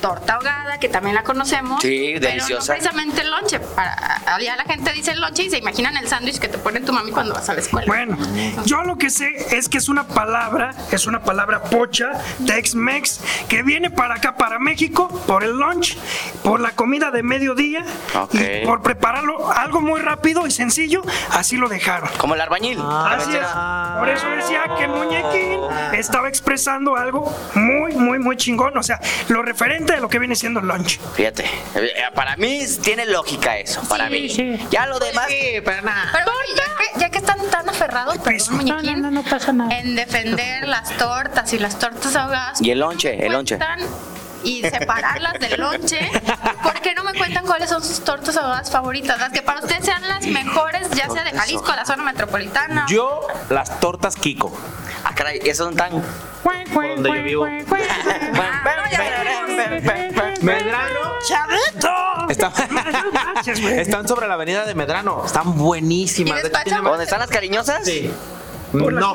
torta 0.00 0.34
ahogada, 0.34 0.78
que 0.78 0.88
también 0.88 1.14
la 1.14 1.22
conocemos. 1.22 1.80
Sí, 1.82 2.12
pero 2.14 2.28
deliciosa. 2.28 2.72
no 2.72 2.78
precisamente 2.78 3.20
el 3.20 3.30
lonche. 3.30 3.60
Para, 3.60 4.38
ya 4.40 4.56
la 4.56 4.64
gente 4.64 4.92
dice 4.92 5.12
el 5.12 5.20
lonche 5.20 5.44
y 5.44 5.50
se 5.50 5.58
imaginan 5.58 5.96
el 5.96 6.08
sándwich 6.08 6.38
que 6.38 6.48
te 6.48 6.58
pone 6.58 6.80
tu 6.80 6.92
mami 6.92 7.10
cuando 7.10 7.34
vas 7.34 7.48
a 7.48 7.54
la 7.54 7.60
escuela. 7.60 7.86
Bueno, 7.86 8.16
yo 8.64 8.82
lo 8.82 8.96
que 8.96 9.10
sé 9.10 9.28
es 9.56 9.68
que 9.68 9.78
es 9.78 9.88
una 9.88 10.06
palabra, 10.06 10.74
es 10.90 11.06
una 11.06 11.22
palabra 11.22 11.62
pocha, 11.62 12.12
Tex-Mex, 12.46 13.20
que 13.48 13.62
viene 13.62 13.90
para 13.90 14.14
acá, 14.14 14.36
para 14.36 14.58
México, 14.58 15.08
por 15.26 15.44
el 15.44 15.52
lunch, 15.52 15.96
por 16.42 16.60
la 16.60 16.70
comida 16.72 17.10
de 17.10 17.22
mediodía 17.22 17.84
Ok. 18.14 18.34
y 18.34 18.66
por 18.66 18.82
prepararlo 18.82 19.50
algo 19.52 19.80
muy 19.80 20.00
rápido 20.00 20.46
y 20.46 20.50
sencillo, 20.50 21.02
así 21.32 21.56
lo 21.56 21.68
dejaron. 21.68 22.08
Como 22.18 22.34
el 22.34 22.40
albañil. 22.40 22.78
Así 22.80 23.30
es. 23.36 23.46
Por 23.98 24.08
eso 24.08 24.28
decía 24.30 24.62
que 24.76 24.84
el 24.84 24.90
muñequín 24.90 25.60
estaba 25.92 26.28
expresando 26.28 26.96
algo 26.96 27.34
muy, 27.54 27.92
muy, 27.92 28.18
muy 28.18 28.36
chingón. 28.36 28.76
O 28.76 28.82
sea, 28.82 29.00
lo 29.28 29.42
referente 29.42 29.89
de 29.94 30.00
lo 30.00 30.08
que 30.08 30.18
viene 30.18 30.34
siendo 30.36 30.60
el 30.60 30.66
lunch. 30.66 30.98
Fíjate, 31.14 31.44
eh, 31.74 31.92
para 32.14 32.36
mí 32.36 32.60
tiene 32.82 33.06
lógica 33.06 33.56
eso, 33.58 33.80
para 33.88 34.06
Sí, 34.08 34.12
mí. 34.12 34.28
sí. 34.28 34.66
Ya 34.70 34.86
lo 34.86 34.98
demás... 34.98 35.26
Sí, 35.28 35.60
para 35.64 35.82
nada. 35.82 36.08
Pero 36.12 36.30
ya 36.56 36.64
que, 36.76 37.00
ya 37.00 37.10
que 37.10 37.18
están 37.18 37.38
tan 37.50 37.68
aferrados, 37.68 38.16
perdón, 38.18 38.40
No, 38.50 38.56
muñequín, 38.56 39.02
no, 39.02 39.10
no, 39.10 39.22
no 39.22 39.28
pasa 39.28 39.52
nada. 39.52 39.76
en 39.78 39.94
defender 39.96 40.68
las 40.68 40.90
tortas 40.96 41.52
y 41.52 41.58
las 41.58 41.78
tortas 41.78 42.14
ahogadas. 42.16 42.60
Y 42.60 42.70
el 42.70 42.78
lonche, 42.80 43.24
el 43.24 43.32
lonche. 43.32 43.58
y 44.42 44.62
separarlas 44.62 45.34
del 45.38 45.60
lonche, 45.60 45.98
¿por 46.62 46.80
qué 46.80 46.94
no 46.94 47.04
me 47.04 47.12
cuentan 47.14 47.44
cuáles 47.44 47.68
son 47.68 47.82
sus 47.84 48.00
tortas 48.04 48.36
ahogadas 48.38 48.70
favoritas? 48.70 49.18
Las 49.18 49.30
que 49.32 49.42
para 49.42 49.60
ustedes 49.60 49.84
sean 49.84 50.00
las 50.08 50.26
mejores, 50.26 50.88
ya 50.90 51.08
sea 51.10 51.24
de 51.24 51.32
Jalisco, 51.32 51.66
la 51.76 51.84
zona 51.84 52.04
metropolitana. 52.04 52.86
Yo, 52.88 53.26
las 53.50 53.80
tortas 53.80 54.16
Kiko. 54.16 54.50
Caray, 55.20 55.38
esos 55.44 55.66
son 55.66 55.76
tan. 55.76 55.92
donde 55.92 57.10
yo 57.10 57.22
vivo. 57.22 57.44
Medrano. 60.40 61.18
¡Chavito! 61.28 61.90
Están, 62.30 62.52
están 63.78 64.08
sobre 64.08 64.26
la 64.26 64.32
avenida 64.32 64.64
de 64.64 64.74
Medrano. 64.74 65.22
Están 65.26 65.58
buenísimas. 65.58 66.42
¿Dónde 66.42 67.04
están 67.04 67.18
las 67.18 67.28
cariñosas? 67.28 67.84
Sí. 67.84 68.10
No. 68.72 68.90
¿No? 68.90 69.14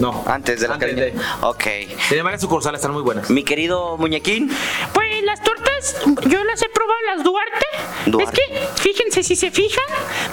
No. 0.00 0.24
Antes 0.26 0.60
de 0.60 0.68
la 0.68 0.74
Antes 0.74 0.96
de. 0.96 1.14
Ok. 1.42 1.64
Tienen 2.08 2.24
varias 2.24 2.40
sucursales, 2.40 2.78
están 2.78 2.92
muy 2.92 3.02
buenas. 3.02 3.28
Mi 3.28 3.42
querido 3.42 3.98
muñequín. 3.98 4.50
Las 5.94 6.24
yo 6.30 6.44
las 6.44 6.62
he 6.62 6.68
probado, 6.68 7.00
las 7.14 7.24
Duarte. 7.24 7.66
Duarte. 8.06 8.40
Es 8.42 8.48
que, 8.76 8.82
fíjense 8.82 9.22
si 9.22 9.36
se 9.36 9.50
fijan, 9.50 9.84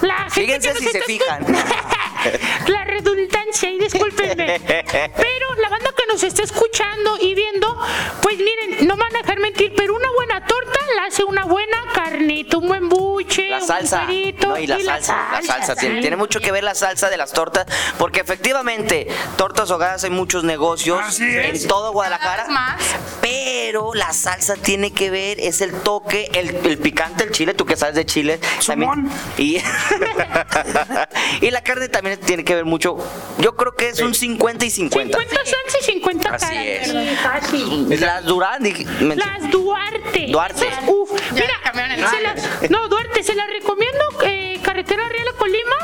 la 0.02 0.30
gente 0.30 0.42
Fíjense 0.42 0.68
que 0.70 0.74
nos 0.74 0.84
si 0.84 0.90
se 0.90 0.98
está 1.00 1.06
fijan. 1.06 1.46
escu- 1.46 2.68
la 2.68 2.84
redundancia, 2.86 3.72
y 3.72 3.80
discúlpenme. 3.80 4.60
Pero 4.66 5.56
la 5.62 5.70
banda 5.70 5.92
que 5.96 6.06
nos 6.08 6.24
está 6.24 6.44
escuchando 6.44 7.18
y 7.22 7.36
viendo, 7.36 7.78
pues 8.22 8.38
miren, 8.38 8.88
no 8.88 8.96
van 8.98 9.14
a 9.16 9.20
dejar 9.20 9.40
mentir, 9.40 9.74
pero 9.76 9.96
una 9.96 10.10
buena 10.16 10.46
torta 10.46 10.63
hace 11.08 11.24
una 11.24 11.46
buena 11.46 11.78
carnita, 11.94 12.58
un 12.58 12.68
buen 12.68 12.90
buche, 12.90 13.48
La 13.50 13.60
un 13.60 13.68
salsa. 13.68 14.06
cuerito 14.06 14.48
No, 14.50 14.58
y 14.58 14.68
la 14.68 14.80
salsa. 14.80 15.18
La 15.32 15.42
salsa. 15.42 15.76
Tiene, 15.76 15.96
sí. 15.96 16.02
tiene 16.02 16.16
mucho 16.16 16.40
que 16.40 16.52
ver 16.52 16.64
la 16.64 16.76
salsa 16.76 17.10
de 17.10 17.18
las 17.18 17.32
tortas. 17.34 17.66
Porque 17.98 18.20
efectivamente, 18.22 19.08
tortas 19.38 19.70
ahogadas 19.72 20.04
hay 20.04 20.10
muchos 20.10 20.44
negocios 20.44 21.00
Así 21.04 21.24
es. 21.26 21.62
en 21.64 21.68
todo 21.68 21.92
Guadalajara. 21.92 22.48
Más. 22.50 22.82
Pero 23.22 23.94
la 23.94 24.12
salsa 24.14 24.56
tiene 24.56 24.92
que 24.92 25.10
ver, 25.10 25.40
es 25.40 25.62
el 25.62 25.74
toque, 25.82 26.30
el, 26.34 26.56
el 26.66 26.78
picante, 26.78 27.24
el 27.24 27.32
chile, 27.32 27.54
tú 27.54 27.66
que 27.66 27.76
sabes 27.76 27.96
de 27.96 28.06
chile. 28.06 28.40
Sumón. 28.60 29.10
Y, 29.38 29.58
y 31.42 31.52
la 31.52 31.62
carne 31.62 31.88
también 31.90 32.20
tiene 32.20 32.44
que 32.44 32.56
ver 32.56 32.66
mucho. 32.66 32.98
Yo 33.40 33.56
creo 33.56 33.76
que 33.76 33.90
es 33.90 34.00
un 34.02 34.14
50 34.14 34.66
y 34.66 34.70
50. 34.70 35.18
50 35.18 35.36
salsa 35.46 35.78
y 35.80 35.84
50 35.86 36.30
Así 36.30 36.56
es. 36.58 38.00
Las 38.02 38.24
Durán, 38.26 38.64
Las 38.64 39.52
Duarte. 39.52 40.28
Duarte. 40.30 40.68
Uf, 40.88 41.12
Ya 41.32 41.34
mira, 41.34 41.54
cambiaron 41.64 41.92
el 41.92 42.08
se 42.08 42.22
las- 42.22 42.70
no, 42.70 42.88
Duarte, 42.88 43.24
se 43.24 43.36
las 43.36 43.48
recomiendo. 43.48 44.04
eh, 44.24 44.60
carretera 44.64 45.08
Real 45.10 45.28
a 45.28 45.38
Colima, 45.38 45.76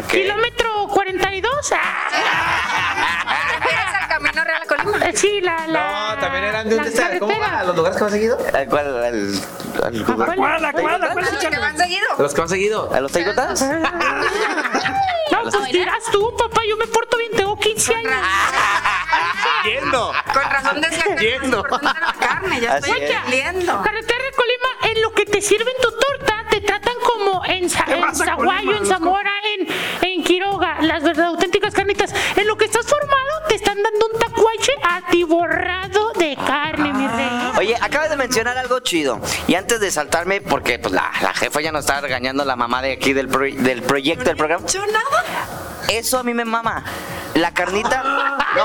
ok. 0.00 0.06
kilómetro 0.08 0.88
42. 0.92 1.72
Ah, 1.72 2.08
¿Te 3.48 3.54
refieres 3.58 3.86
al 4.02 4.08
camino 4.08 4.44
Real 4.44 4.62
a 4.62 4.66
Colima? 4.66 5.06
eh, 5.06 5.12
sí, 5.16 5.40
la, 5.40 5.66
la. 5.66 6.14
No, 6.14 6.20
también 6.20 6.44
eran 6.44 6.68
de 6.68 6.76
un 6.76 6.84
la. 6.84 7.18
¿Cómo 7.18 7.38
va? 7.40 7.60
¿A 7.60 7.64
los 7.64 7.76
lugares 7.76 7.96
que 7.98 8.04
van 8.04 8.12
seguido? 8.12 8.38
¿Al 8.54 8.66
cuál? 8.68 8.86
Al, 8.86 9.04
al- 9.04 9.42
¿cuál? 9.76 10.04
¿Cuál, 10.04 10.16
la 10.16 10.34
cuál, 10.34 10.62
la 10.62 10.72
cuál? 10.72 10.94
¿A 10.94 10.98
los 10.98 11.38
que 11.38 11.58
van 11.58 11.76
seguido? 11.78 12.06
¿A 12.18 12.22
los 12.22 12.34
que 12.34 12.40
van 12.40 12.48
seguido? 12.48 12.90
¿A 12.94 13.00
los 13.00 13.12
taigotas? 13.12 13.64
No, 15.32 15.42
pues 15.50 15.72
dirás 15.72 16.02
tú, 16.12 16.34
papá, 16.36 16.60
yo 16.68 16.76
me 16.76 16.86
porto 16.86 17.18
bien, 17.18 17.32
tengo 17.36 17.58
15 17.58 17.94
años. 17.94 18.12
Yendo. 19.66 20.12
Con 20.32 20.42
razón 20.42 20.80
decía 20.80 21.04
que 21.04 21.12
era 21.12 21.20
Yendo. 21.40 21.56
más 21.62 21.64
importante 21.72 22.00
la 22.00 22.12
carne, 22.14 22.60
ya 22.60 22.74
Así 22.74 22.90
estoy 22.90 23.04
es. 23.04 23.10
entendiendo. 23.10 23.82
Carretera 23.82 24.24
de 24.24 24.32
Colima, 24.32 24.92
en 24.94 25.02
lo 25.02 25.12
que 25.12 25.24
te 25.26 25.40
sirven 25.42 25.74
tu 25.82 25.90
torta, 25.90 26.44
te 26.50 26.60
tratan 26.60 26.94
como 27.04 27.44
en, 27.44 27.68
Sa- 27.70 27.84
¿Qué 27.84 27.94
en 27.94 28.00
pasa, 28.00 28.24
Zaguayo, 28.24 28.66
Colima, 28.66 28.76
en? 28.78 28.86
Zamora, 28.86 29.32
en, 29.58 29.68
en 30.02 30.24
Quiroga, 30.24 30.78
las 30.80 31.02
verdad 31.02 31.26
auténticas 31.26 31.74
carnitas. 31.74 32.12
En 32.36 32.46
lo 32.46 32.56
que 32.56 32.64
estás 32.66 32.86
formado, 32.86 33.30
te 33.48 33.54
están 33.56 33.82
dando 33.82 34.06
un 34.12 34.18
tacuache 34.18 34.72
atiborrado 34.82 36.12
de 36.12 36.36
carne, 36.46 36.92
mi 36.92 37.06
rey. 37.08 37.52
Oye, 37.58 37.76
acabas 37.80 38.10
de 38.10 38.16
mencionar 38.16 38.56
algo 38.58 38.80
chido. 38.80 39.20
Y 39.46 39.54
antes 39.54 39.80
de 39.80 39.90
saltarme, 39.90 40.40
porque 40.40 40.78
pues 40.78 40.92
la, 40.92 41.10
la 41.22 41.32
jefa 41.34 41.60
ya 41.60 41.72
nos 41.72 41.80
está 41.80 42.00
regañando 42.00 42.44
la 42.44 42.56
mamá 42.56 42.82
de 42.82 42.92
aquí 42.92 43.12
del, 43.12 43.28
pro- 43.28 43.46
del 43.50 43.82
proyecto 43.82 44.24
del 44.24 44.36
programa. 44.36 44.66
Yo 44.66 44.84
nada. 44.86 45.24
Eso 45.88 46.18
a 46.18 46.22
mí 46.22 46.34
me 46.34 46.44
mama. 46.44 46.84
La 47.34 47.52
carnita. 47.52 48.02
No. 48.02 48.64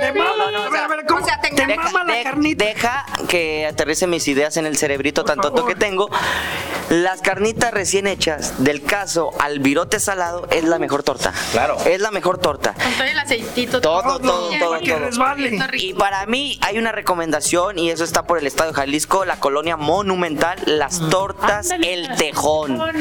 Te 0.00 0.12
mama, 0.12 0.50
no, 0.50 0.58
a 0.64 0.66
o 0.66 0.70
ver, 0.70 0.72
sea, 0.72 0.84
a 0.84 0.88
ver, 0.88 1.04
¿cómo? 1.06 1.20
o 1.20 1.24
sea, 1.24 1.33
te- 1.66 1.72
Deja, 1.72 1.84
mama 1.84 2.04
la 2.04 2.14
de- 2.18 2.22
carnita. 2.22 2.64
deja 2.64 3.06
que 3.28 3.66
aterrice 3.66 4.06
mis 4.06 4.26
ideas 4.28 4.56
en 4.56 4.66
el 4.66 4.76
cerebrito 4.76 5.24
tan 5.24 5.40
tonto 5.40 5.58
favor. 5.62 5.72
que 5.74 5.78
tengo. 5.78 6.08
Las 6.90 7.22
carnitas 7.22 7.72
recién 7.72 8.06
hechas, 8.06 8.62
del 8.62 8.82
caso 8.82 9.30
al 9.40 9.58
virote 9.58 9.98
salado, 10.00 10.46
es 10.50 10.64
la 10.64 10.78
mejor 10.78 11.02
torta. 11.02 11.32
Claro. 11.52 11.78
Es 11.86 12.00
la 12.00 12.10
mejor 12.10 12.36
torta. 12.38 12.74
Con 12.74 12.92
todo 12.92 13.04
el 13.04 13.18
aceitito. 13.18 13.80
Todo, 13.80 14.18
todo, 14.20 14.50
todo, 14.50 14.70
para 14.70 14.80
que 14.80 14.90
todo. 14.92 14.98
resbale. 15.06 15.58
Y 15.78 15.94
para 15.94 16.26
mí 16.26 16.58
hay 16.60 16.76
una 16.78 16.92
recomendación 16.92 17.78
y 17.78 17.90
eso 17.90 18.04
está 18.04 18.24
por 18.26 18.38
el 18.38 18.46
Estado 18.46 18.70
de 18.70 18.76
Jalisco, 18.76 19.24
la 19.24 19.36
colonia 19.40 19.76
monumental, 19.78 20.58
las 20.66 21.00
tortas 21.08 21.70
Ándale, 21.70 21.94
El 21.94 22.02
las 22.02 22.18
Tejón. 22.18 22.76
Güey. 22.76 22.92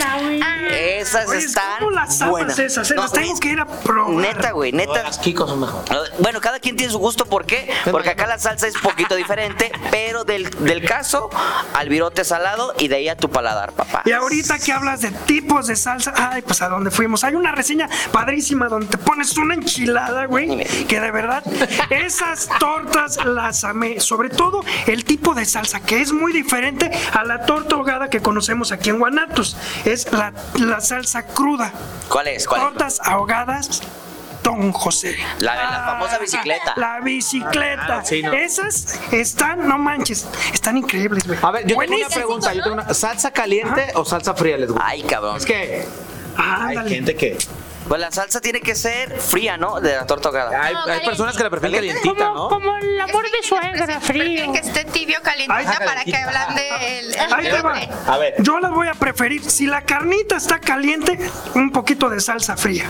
Esas 0.71 1.27
Oye, 1.27 1.39
están 1.39 1.79
¿cómo 1.79 1.91
las 1.91 2.21
amas 2.21 2.31
buenas. 2.31 2.59
esas? 2.59 2.89
eh? 2.89 2.95
No, 2.95 3.03
Las 3.03 3.11
tengo 3.11 3.37
que 3.39 3.49
ir 3.49 3.59
a 3.59 3.65
probar. 3.65 4.13
Neta, 4.13 4.51
güey, 4.51 4.71
neta. 4.71 5.03
Las 5.03 5.17
Kiko 5.19 5.45
son 5.47 5.59
mejor. 5.59 5.83
Bueno, 6.19 6.39
cada 6.39 6.59
quien 6.59 6.75
tiene 6.77 6.91
su 6.91 6.99
gusto, 6.99 7.25
¿por 7.25 7.45
qué? 7.45 7.69
Porque 7.91 8.09
acá 8.11 8.27
la 8.27 8.39
salsa 8.53 8.67
es 8.67 8.77
poquito 8.77 9.15
diferente, 9.15 9.71
pero 9.89 10.23
del, 10.23 10.49
del 10.63 10.85
caso 10.85 11.29
al 11.73 11.89
virote 11.89 12.23
salado 12.23 12.73
y 12.77 12.87
de 12.87 12.97
ahí 12.97 13.09
a 13.09 13.17
tu 13.17 13.29
paladar, 13.29 13.73
papá. 13.73 14.03
Y 14.05 14.11
ahorita 14.11 14.59
que 14.59 14.71
hablas 14.71 15.01
de 15.01 15.09
tipos 15.11 15.67
de 15.67 15.75
salsa, 15.75 16.13
ay, 16.15 16.41
pues 16.43 16.61
a 16.61 16.69
dónde 16.69 16.91
fuimos. 16.91 17.23
Hay 17.23 17.35
una 17.35 17.51
reseña 17.51 17.89
padrísima 18.11 18.67
donde 18.67 18.87
te 18.87 18.97
pones 18.97 19.35
una 19.37 19.55
enchilada, 19.55 20.25
güey, 20.25 20.63
que 20.87 20.99
de 20.99 21.11
verdad 21.11 21.43
esas 21.89 22.47
tortas 22.59 23.23
las 23.25 23.63
amé. 23.63 23.99
Sobre 23.99 24.29
todo 24.29 24.63
el 24.85 25.03
tipo 25.03 25.33
de 25.33 25.45
salsa, 25.45 25.79
que 25.79 26.01
es 26.01 26.11
muy 26.11 26.31
diferente 26.31 26.91
a 27.13 27.23
la 27.23 27.45
torta 27.45 27.75
ahogada 27.75 28.09
que 28.09 28.21
conocemos 28.21 28.71
aquí 28.71 28.89
en 28.89 28.99
Guanatos. 28.99 29.57
Es 29.85 30.11
la, 30.11 30.33
la 30.59 30.79
salsa 30.81 31.25
cruda. 31.25 31.71
¿Cuál 32.07 32.27
es? 32.27 32.47
¿Cuál 32.47 32.61
es? 32.61 32.67
Tortas 32.67 32.99
ahogadas, 33.03 33.81
Don 34.43 34.71
José. 34.73 35.15
La 35.39 35.53
de 35.53 35.63
la 35.63 35.83
famosa 35.85 36.17
bicicleta. 36.19 36.73
La 36.75 36.99
bicicleta. 36.99 37.99
Ah, 37.99 38.05
sí, 38.05 38.21
no. 38.21 38.33
Esas 38.33 38.99
están, 39.11 39.67
no 39.67 39.77
manches, 39.77 40.27
están 40.53 40.77
increíbles, 40.77 41.25
güey. 41.25 41.39
A 41.41 41.51
ver, 41.51 41.65
yo 41.65 41.77
tengo 41.77 41.95
una 41.95 42.09
pregunta. 42.09 42.53
Yo 42.53 42.61
tengo 42.63 42.73
una. 42.75 42.93
¿Salsa 42.93 43.31
caliente 43.31 43.87
o 43.95 44.03
salsa 44.05 44.33
fría 44.35 44.57
les 44.57 44.69
gusta? 44.69 44.85
Ay, 44.85 45.01
cabrón. 45.03 45.37
Es 45.37 45.45
que 45.45 45.85
hay 46.37 46.77
Ándale. 46.77 46.89
gente 46.89 47.15
que. 47.15 47.37
Pues 47.87 47.99
la 47.99 48.11
salsa 48.11 48.39
tiene 48.39 48.61
que 48.61 48.75
ser 48.75 49.19
fría, 49.19 49.57
¿no? 49.57 49.81
De 49.81 49.93
la 49.93 50.05
torta 50.05 50.29
ahogada. 50.29 50.63
Hay, 50.63 50.73
hay 50.89 51.05
personas 51.05 51.35
que 51.35 51.43
la 51.43 51.49
prefieren 51.49 51.75
calientita, 51.79 52.27
Como, 52.29 52.33
¿no? 52.33 52.47
como 52.49 52.77
el 52.77 53.01
amor 53.01 53.25
de 53.29 53.43
suegra, 53.43 53.99
frío. 53.99 54.53
Que 54.53 54.59
esté 54.59 54.85
tibio 54.85 55.17
calientita 55.21 55.77
Ay, 55.79 55.85
para 55.85 56.03
que 56.05 56.15
hablan 56.15 56.55
de 56.55 56.99
el, 56.99 57.13
el 57.13 57.33
Ahí 57.33 57.43
te 57.49 57.61
va. 57.61 57.75
A 58.07 58.17
ver. 58.17 58.35
Yo 58.39 58.59
las 58.59 58.71
voy 58.71 58.87
a 58.87 58.93
preferir. 58.93 59.43
Si 59.49 59.65
la 59.65 59.81
carnita 59.81 60.37
está 60.37 60.59
caliente, 60.59 61.19
un 61.55 61.71
poquito 61.71 62.09
de 62.09 62.21
salsa 62.21 62.55
fría. 62.55 62.85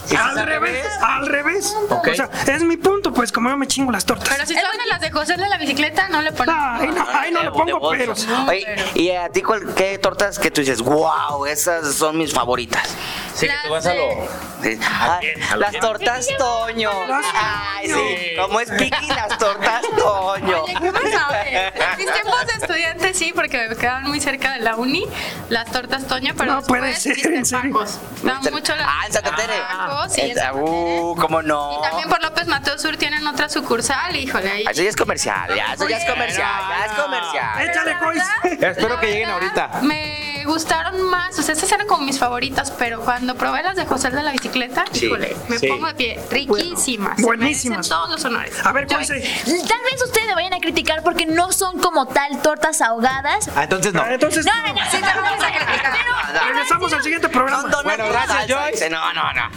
Al 0.00 0.32
es 0.32 0.38
al 0.38 0.46
revés, 0.46 0.72
revés? 0.72 0.86
al 1.02 1.26
revés. 1.26 1.76
O 1.90 2.14
sea, 2.14 2.28
es 2.54 2.62
mi 2.62 2.76
punto, 2.76 3.12
pues 3.12 3.30
como 3.32 3.48
yo 3.50 3.56
me 3.56 3.66
chingo 3.66 3.90
las 3.92 4.04
tortas. 4.04 4.28
Pero 4.28 4.46
si 4.46 4.54
son 4.54 4.62
de 4.78 4.86
las 4.90 5.00
de 5.00 5.10
José 5.10 5.36
de 5.36 5.48
la 5.48 5.58
bicicleta, 5.58 6.08
no 6.08 6.22
le. 6.22 6.30
Ay, 6.46 6.88
no, 6.94 7.06
ay, 7.12 7.30
no 7.32 7.42
le 7.42 7.50
pongo 7.50 7.90
peros. 7.90 8.26
Oye, 8.48 8.66
¿y 8.94 9.10
a 9.10 9.28
ti 9.28 9.42
cuál- 9.42 9.74
qué 9.74 9.98
tortas 9.98 10.38
que 10.38 10.50
tú 10.50 10.60
dices, 10.60 10.80
wow, 10.80 11.44
esas 11.46 11.94
son 11.94 12.18
mis 12.18 12.32
favoritas? 12.32 12.94
Sí, 13.34 13.46
que 13.48 13.54
tú 13.64 13.70
vas 13.70 13.86
a 13.86 13.94
lo. 13.94 14.28
Sí. 14.62 14.78
Ah, 14.84 15.18
bien, 15.20 15.42
a 15.42 15.54
lo 15.54 15.60
las 15.62 15.70
bien. 15.72 15.80
tortas 15.82 16.26
Toño. 16.38 16.90
Ay, 17.34 17.88
sí. 17.88 18.36
Como 18.38 18.60
es 18.60 18.70
Kiki, 18.70 19.06
las 19.08 19.36
tortas 19.38 19.82
Toño. 19.96 20.62
Oye, 20.62 20.74
¿qué 20.80 20.92
pasaba? 20.92 21.42
En 21.42 21.98
mis 21.98 22.12
tiempos 22.12 22.46
de 22.46 22.52
estudiante 22.52 23.14
sí, 23.14 23.32
porque 23.34 23.68
me 23.68 23.76
quedaban 23.76 24.04
muy 24.04 24.20
cerca 24.20 24.52
de 24.52 24.60
la 24.60 24.76
uni, 24.76 25.04
las 25.48 25.70
tortas 25.70 26.06
Toño, 26.06 26.34
pero 26.36 26.52
No 26.54 26.62
puede 26.62 26.94
ser. 26.94 27.18
¿en 27.34 27.44
serio? 27.44 27.84
Daban 28.22 28.42
mucho 28.52 28.76
las 28.76 28.86
Ah, 28.88 29.06
en 29.06 29.12
Santa 29.12 29.34
Tere. 29.34 29.52
Pacos, 29.58 30.12
sí, 30.12 30.20
en 30.20 30.30
En- 30.30 30.36
Santa 30.36 30.52
Uh, 30.54 31.16
¿cómo 31.16 31.42
no? 31.42 31.78
Y 31.78 31.82
también 31.82 32.08
por 32.08 32.22
López 32.22 32.46
Mateo 32.46 32.78
Sur 32.78 32.96
tienen 32.96 33.26
otra 33.26 33.48
sucursal, 33.48 34.14
híjole, 34.14 34.50
ahí. 34.50 34.64
Eso 34.70 34.82
ya 34.82 34.90
es 34.90 34.96
comercial, 34.96 35.54
ya, 35.56 35.72
eso 35.72 35.88
ya 35.88 35.96
es 35.96 36.04
comercial, 36.10 36.62
ya 36.68 36.86
es 36.86 36.92
comercial. 36.92 37.68
Échale, 37.68 37.96
cois. 37.98 38.22
Espero 38.44 39.00
que 39.00 39.06
lleguen 39.06 39.30
ahorita. 39.30 39.70
Me 39.82 40.31
gustaron 40.44 41.02
más, 41.02 41.38
o 41.38 41.42
sea, 41.42 41.54
esas 41.54 41.70
eran 41.72 41.86
como 41.86 42.02
mis 42.04 42.18
favoritas, 42.18 42.70
pero 42.78 43.00
cuando 43.00 43.34
probé 43.34 43.62
las 43.62 43.76
de 43.76 43.84
José 43.86 44.10
de 44.10 44.22
la 44.22 44.32
bicicleta, 44.32 44.84
Sí, 44.92 45.06
híjole, 45.06 45.36
me 45.48 45.58
sí. 45.58 45.66
pongo 45.68 45.86
de 45.88 45.94
pie. 45.94 46.20
Riquísimas. 46.30 47.16
Se 47.16 47.22
Buenísimas. 47.22 47.88
todos 47.88 48.10
los 48.10 48.24
honores. 48.24 48.54
A 48.64 48.72
ver. 48.72 48.86
Coise. 48.86 49.20
Tal 49.44 49.80
vez 49.90 50.02
ustedes 50.04 50.26
me 50.26 50.34
vayan 50.34 50.54
a 50.54 50.58
criticar 50.60 51.02
porque 51.02 51.26
no 51.26 51.52
son 51.52 51.78
como 51.80 52.06
tal 52.06 52.40
tortas 52.42 52.80
ahogadas. 52.80 53.48
Ah, 53.54 53.64
entonces 53.64 53.92
no. 53.92 54.02
Ah, 54.02 54.14
Entonces, 54.14 54.44
No, 54.44 54.52
no, 54.68 54.74
no, 54.74 54.80
sí, 54.90 54.96
te 54.98 55.00
vamos 55.02 55.42
a 55.44 55.52
criticar. 55.52 56.44
regresamos 56.46 56.92
al 56.92 57.02
siguiente 57.02 57.28
programa. 57.28 57.70
Bueno, 57.84 58.04
gracias. 58.08 58.46
Joyce. 58.48 58.90
No, 58.90 59.12
no, 59.12 59.22
no. 59.32 59.48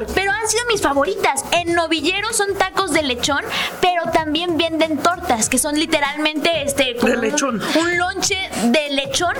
No, 0.00 0.06
pero 0.14 0.32
han 0.32 0.48
sido 0.48 0.64
mis 0.68 0.80
favoritas. 0.80 1.44
En 1.52 1.74
Novillero 1.74 2.32
son 2.32 2.54
tacos 2.56 2.92
de 2.92 3.02
lechón, 3.02 3.42
pero 3.80 4.04
también 4.12 4.56
venden 4.56 4.98
tortas, 4.98 5.48
que 5.48 5.58
son 5.58 5.78
literalmente 5.78 6.62
este 6.62 6.96
como 6.96 7.12
De 7.12 7.18
lechón. 7.30 7.60
Un, 7.74 7.76
un 7.78 7.98
lonche 7.98 8.48
de 8.64 8.90
lechón 8.90 9.34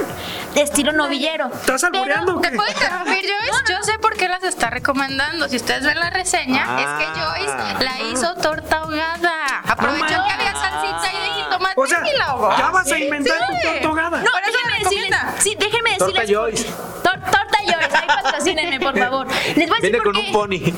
de 0.54 0.66
estilo 0.74 0.92
novillero. 0.92 1.46
¿Estás 1.54 1.84
alboreando 1.84 2.36
o 2.36 2.40
¿Te 2.40 2.50
puedo 2.50 2.68
interrumpir, 2.70 3.22
Joyce? 3.22 3.72
Yo 3.72 3.82
sé 3.82 3.98
por 4.00 4.16
qué 4.16 4.28
las 4.28 4.42
está 4.42 4.70
recomendando. 4.70 5.48
Si 5.48 5.56
ustedes 5.56 5.84
ven 5.84 5.98
la 5.98 6.10
reseña, 6.10 6.64
Ah. 6.68 6.80
es 6.80 7.06
que 7.06 7.20
Joyce 7.20 7.84
la 7.84 8.00
hizo 8.10 8.34
torta 8.34 8.78
ahogada. 8.78 9.60
Aprovechó 9.68 10.06
que 10.06 10.32
había 10.32 10.52
salsita 10.52 11.12
y 11.12 11.20
de 11.28 11.34
jitomate 11.42 11.74
O 11.80 11.86
sea, 11.86 11.98
tranquila, 11.98 12.34
Hugo. 12.34 12.54
ya 12.58 12.70
vas 12.70 12.90
a 12.90 12.98
inventar 12.98 13.38
sí. 13.38 13.44
tu 13.62 13.68
torta 13.68 13.86
ahogada. 13.88 14.18
No, 14.18 14.30
Por 14.30 14.40
eso 14.42 14.50
déjenme 14.52 14.72
me 14.72 14.84
decirles. 14.84 15.20
Sí, 15.38 15.56
déjenme 15.58 15.96
Torta 15.96 16.20
decirles. 16.22 16.38
Joyce. 16.38 16.68
Tor- 17.04 17.20
torta 17.30 17.58
Joyce, 17.60 17.96
ahí 17.96 18.06
patrocínenme, 18.22 18.80
por 18.80 18.98
favor. 19.04 19.26
Les 19.28 19.54
voy 19.54 19.62
a 19.62 19.66
decir 19.66 19.80
Viene 19.82 19.98
por 19.98 20.12
con 20.12 20.14
qué. 20.14 20.26
un 20.26 20.32
pony. 20.32 20.74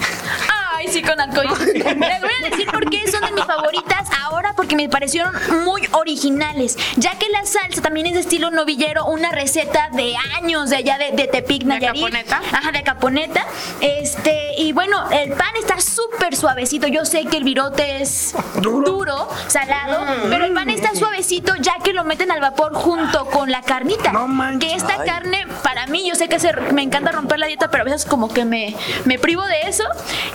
Ay, 0.97 1.03
sí, 1.03 1.09
con 1.09 1.21
arcoíris. 1.21 1.85
Les 1.85 2.21
voy 2.21 2.31
a 2.45 2.51
decir 2.51 2.67
por 2.71 2.89
qué 2.91 3.11
son 3.11 3.21
de 3.23 3.33
mis 3.33 3.45
favoritas 3.45 4.09
ahora, 4.23 4.53
porque 4.55 4.77
me 4.77 4.89
parecieron 4.89 5.33
muy 5.65 5.83
originales. 5.93 6.77
Ya 6.97 7.19
que 7.19 7.29
la 7.31 7.45
salsa 7.45 7.83
también 7.83 8.07
es 8.07 8.15
de 8.15 8.21
estilo 8.21 8.51
novillero, 8.51 9.07
una 9.07 9.31
receta 9.33 9.89
de 9.93 10.15
años 10.37 10.71
de 10.71 10.77
allá 10.77 10.99
de, 10.99 11.13
de 11.13 11.27
Tepic, 11.27 11.65
Nayarit. 11.65 12.03
Caponeta? 12.03 12.41
Ajá, 12.53 12.73
de 12.73 12.83
Caponeta. 12.83 13.45
Este, 13.81 14.55
y 14.59 14.73
bueno, 14.73 15.09
el 15.11 15.31
pan 15.33 15.51
está 15.59 15.81
súper 15.81 16.37
suavecito. 16.37 16.87
Yo 16.87 17.05
sé 17.05 17.25
que 17.27 17.37
el 17.37 17.45
virote 17.45 18.03
es 18.03 18.35
Duro. 18.61 19.29
salado, 19.49 20.05
pero 20.29 20.45
el 20.45 20.53
pan 20.53 20.71
está 20.71 20.95
suavecito 20.95 21.55
ya 21.61 21.75
que 21.83 21.93
lo 21.93 22.05
meten 22.05 22.31
al 22.31 22.41
vapor 22.41 22.75
junto 22.75 23.27
con 23.27 23.51
la 23.51 23.63
carnita. 23.63 24.13
No 24.13 24.27
manches. 24.29 24.71
Que 24.71 24.77
esta 24.77 25.05
carne, 25.05 25.47
para 25.63 25.87
mí, 25.87 26.09
yo 26.09 26.15
sé 26.15 26.29
que 26.29 26.39
se- 26.39 26.53
me 26.73 26.83
encanta 26.83 27.13
romper 27.13 27.39
la 27.39 27.47
dieta, 27.47 27.71
pero 27.71 27.83
a 27.83 27.85
veces 27.85 28.05
como 28.05 28.29
que 28.33 28.45
me, 28.45 28.75
me 29.05 29.19
privo 29.19 29.43
de 29.45 29.61
eso. 29.63 29.85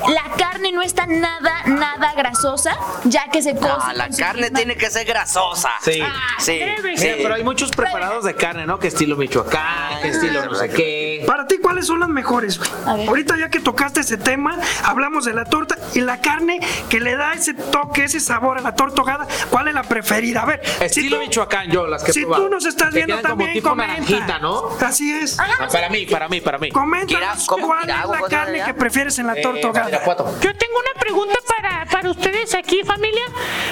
La 0.10 0.24
carne 0.38 0.50
no 0.60 0.81
está 0.81 1.05
nada, 1.05 1.63
nada 1.65 2.13
grasosa, 2.15 2.75
ya 3.05 3.25
que 3.31 3.41
se 3.41 3.55
cose. 3.55 3.72
Ah, 3.79 3.93
la 3.93 4.10
carne 4.10 4.43
misma- 4.43 4.58
tiene 4.58 4.75
que 4.75 4.89
ser 4.89 5.05
grasosa. 5.05 5.72
Sí. 5.84 6.01
Sí. 6.39 6.60
Mira, 7.00 7.15
pero 7.22 7.34
hay 7.36 7.43
muchos 7.43 7.72
preparados 7.72 8.24
de 8.24 8.36
carne, 8.36 8.65
¿no? 8.65 8.79
Que 8.79 8.88
estilo 8.89 9.15
Michoacán, 9.15 10.01
que 10.01 10.10
estilo 10.10 10.46
no 10.46 10.55
sé 10.55 10.70
qué. 10.70 11.11
Para 11.25 11.47
ti, 11.47 11.57
¿cuáles 11.61 11.87
son 11.87 11.99
las 11.99 12.09
mejores, 12.09 12.57
güey? 12.57 12.69
A 12.85 12.95
ver. 12.95 13.07
Ahorita 13.09 13.37
ya 13.37 13.49
que 13.49 13.59
tocaste 13.59 14.01
ese 14.01 14.17
tema, 14.17 14.57
hablamos 14.83 15.25
de 15.25 15.33
la 15.33 15.45
torta 15.45 15.77
y 15.93 16.01
la 16.01 16.19
carne 16.21 16.59
que 16.89 16.99
le 16.99 17.15
da 17.15 17.33
ese 17.33 17.53
toque, 17.53 18.05
ese 18.05 18.19
sabor 18.19 18.57
a 18.57 18.61
la 18.61 18.75
torta 18.75 19.01
ahogada, 19.01 19.27
¿cuál 19.49 19.67
es 19.67 19.73
la 19.73 19.83
preferida? 19.83 20.41
A 20.41 20.45
ver, 20.45 20.61
si 20.79 20.85
Estilo 20.85 21.17
tú, 21.17 21.23
Michoacán, 21.23 21.69
yo 21.71 21.87
las 21.87 22.03
que 22.03 22.13
si 22.13 22.21
probado. 22.21 22.43
tú 22.45 22.49
nos 22.49 22.65
estás 22.65 22.89
Que 22.89 22.95
viendo 22.95 23.15
quedan 23.17 23.21
como 23.31 23.31
también, 23.43 23.53
tipo 23.53 23.69
comenta. 23.69 23.93
naranjita, 23.93 24.39
¿no? 24.39 24.63
Así 24.81 25.13
es. 25.13 25.39
Ah, 25.39 25.67
para 25.71 25.89
mí, 25.89 26.05
para 26.05 26.27
mí, 26.29 26.41
para 26.41 26.57
mí. 26.57 26.69
¿cómo? 26.71 27.67
cuál 27.67 27.89
es 27.89 28.09
la 28.09 28.21
carne 28.29 28.63
que 28.65 28.73
prefieres 28.73 29.17
en 29.19 29.27
la 29.27 29.35
torta 29.41 29.67
Eh. 29.67 29.89
Irapuato. 29.89 30.25
Yo 30.41 30.55
tengo 30.57 30.73
una 30.79 30.99
pregunta 30.99 31.33
para, 31.47 31.50
para 31.89 32.09
ustedes 32.11 32.53
aquí, 32.55 32.83
familia. 32.83 33.23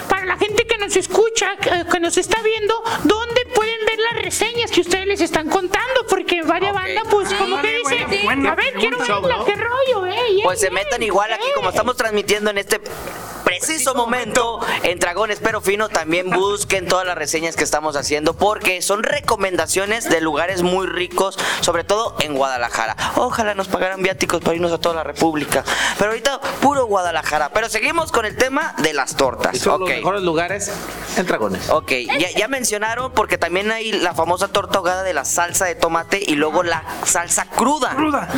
Para 0.07 0.25
la 0.25 0.37
gente 0.37 0.65
que 0.65 0.77
nos 0.77 0.95
escucha, 0.95 1.55
que, 1.57 1.85
que 1.91 1.99
nos 1.99 2.17
está 2.17 2.41
viendo, 2.41 2.81
¿dónde 3.03 3.45
pueden 3.53 3.85
ver 3.85 3.99
las 3.99 4.23
reseñas 4.23 4.71
que 4.71 4.81
ustedes 4.81 5.07
les 5.07 5.21
están 5.21 5.49
contando? 5.49 6.05
Porque 6.09 6.41
varias 6.43 6.71
Ok. 6.71 6.77
bandas, 6.77 7.03
pues, 7.09 7.33
como 7.33 7.55
Vale, 7.55 7.69
que 7.69 8.05
dicen, 8.05 8.47
a 8.47 8.55
ver, 8.55 8.73
quiero 8.73 8.97
verla, 8.97 9.37
qué 9.45 9.55
rollo, 9.55 10.05
eh. 10.07 10.39
Pues 10.43 10.59
se 10.59 10.67
eh, 10.67 10.71
metan 10.71 11.01
igual 11.03 11.31
aquí, 11.33 11.47
eh. 11.47 11.51
como 11.55 11.69
estamos 11.69 11.95
transmitiendo 11.95 12.49
en 12.51 12.57
este 12.59 12.79
preciso 13.59 13.93
momento 13.93 14.59
en 14.83 14.99
Dragones 14.99 15.39
Pero 15.43 15.59
Fino, 15.61 15.89
también 15.89 16.29
busquen 16.29 16.87
todas 16.87 17.05
las 17.05 17.17
reseñas 17.17 17.55
que 17.55 17.63
estamos 17.63 17.95
haciendo 17.97 18.33
porque 18.33 18.81
son 18.81 19.03
recomendaciones 19.03 20.09
de 20.09 20.21
lugares 20.21 20.61
muy 20.63 20.87
ricos, 20.87 21.37
sobre 21.61 21.83
todo 21.83 22.15
en 22.21 22.35
Guadalajara. 22.35 22.95
Ojalá 23.15 23.53
nos 23.55 23.67
pagaran 23.67 24.01
viáticos 24.01 24.41
para 24.41 24.55
irnos 24.55 24.71
a 24.71 24.77
toda 24.77 24.95
la 24.95 25.03
República. 25.03 25.63
Pero 25.97 26.11
ahorita 26.11 26.39
puro 26.61 26.85
Guadalajara. 26.85 27.49
Pero 27.49 27.69
seguimos 27.69 28.11
con 28.11 28.25
el 28.25 28.37
tema 28.37 28.73
de 28.77 28.93
las 28.93 29.11
Y 29.11 29.15
tortas. 29.15 29.57
son 29.57 29.81
los 29.81 29.89
mejores 29.89 30.21
lugares 30.21 30.71
en 31.17 31.25
Dragones. 31.25 31.69
Ok, 31.69 31.91
ya, 32.17 32.31
ya 32.31 32.47
mencionaron 32.47 33.11
porque 33.11 33.37
también 33.37 33.71
hay 33.71 33.91
la 33.91 34.13
famosa 34.13 34.47
torta 34.47 34.77
ahogada 34.77 35.03
de 35.03 35.13
la 35.13 35.25
salsa 35.25 35.65
de 35.65 35.75
tomate 35.75 36.21
y 36.25 36.35
luego 36.35 36.63
la 36.63 36.83
salsa 37.03 37.45
cruda. 37.45 37.89
Cruda. 37.95 38.29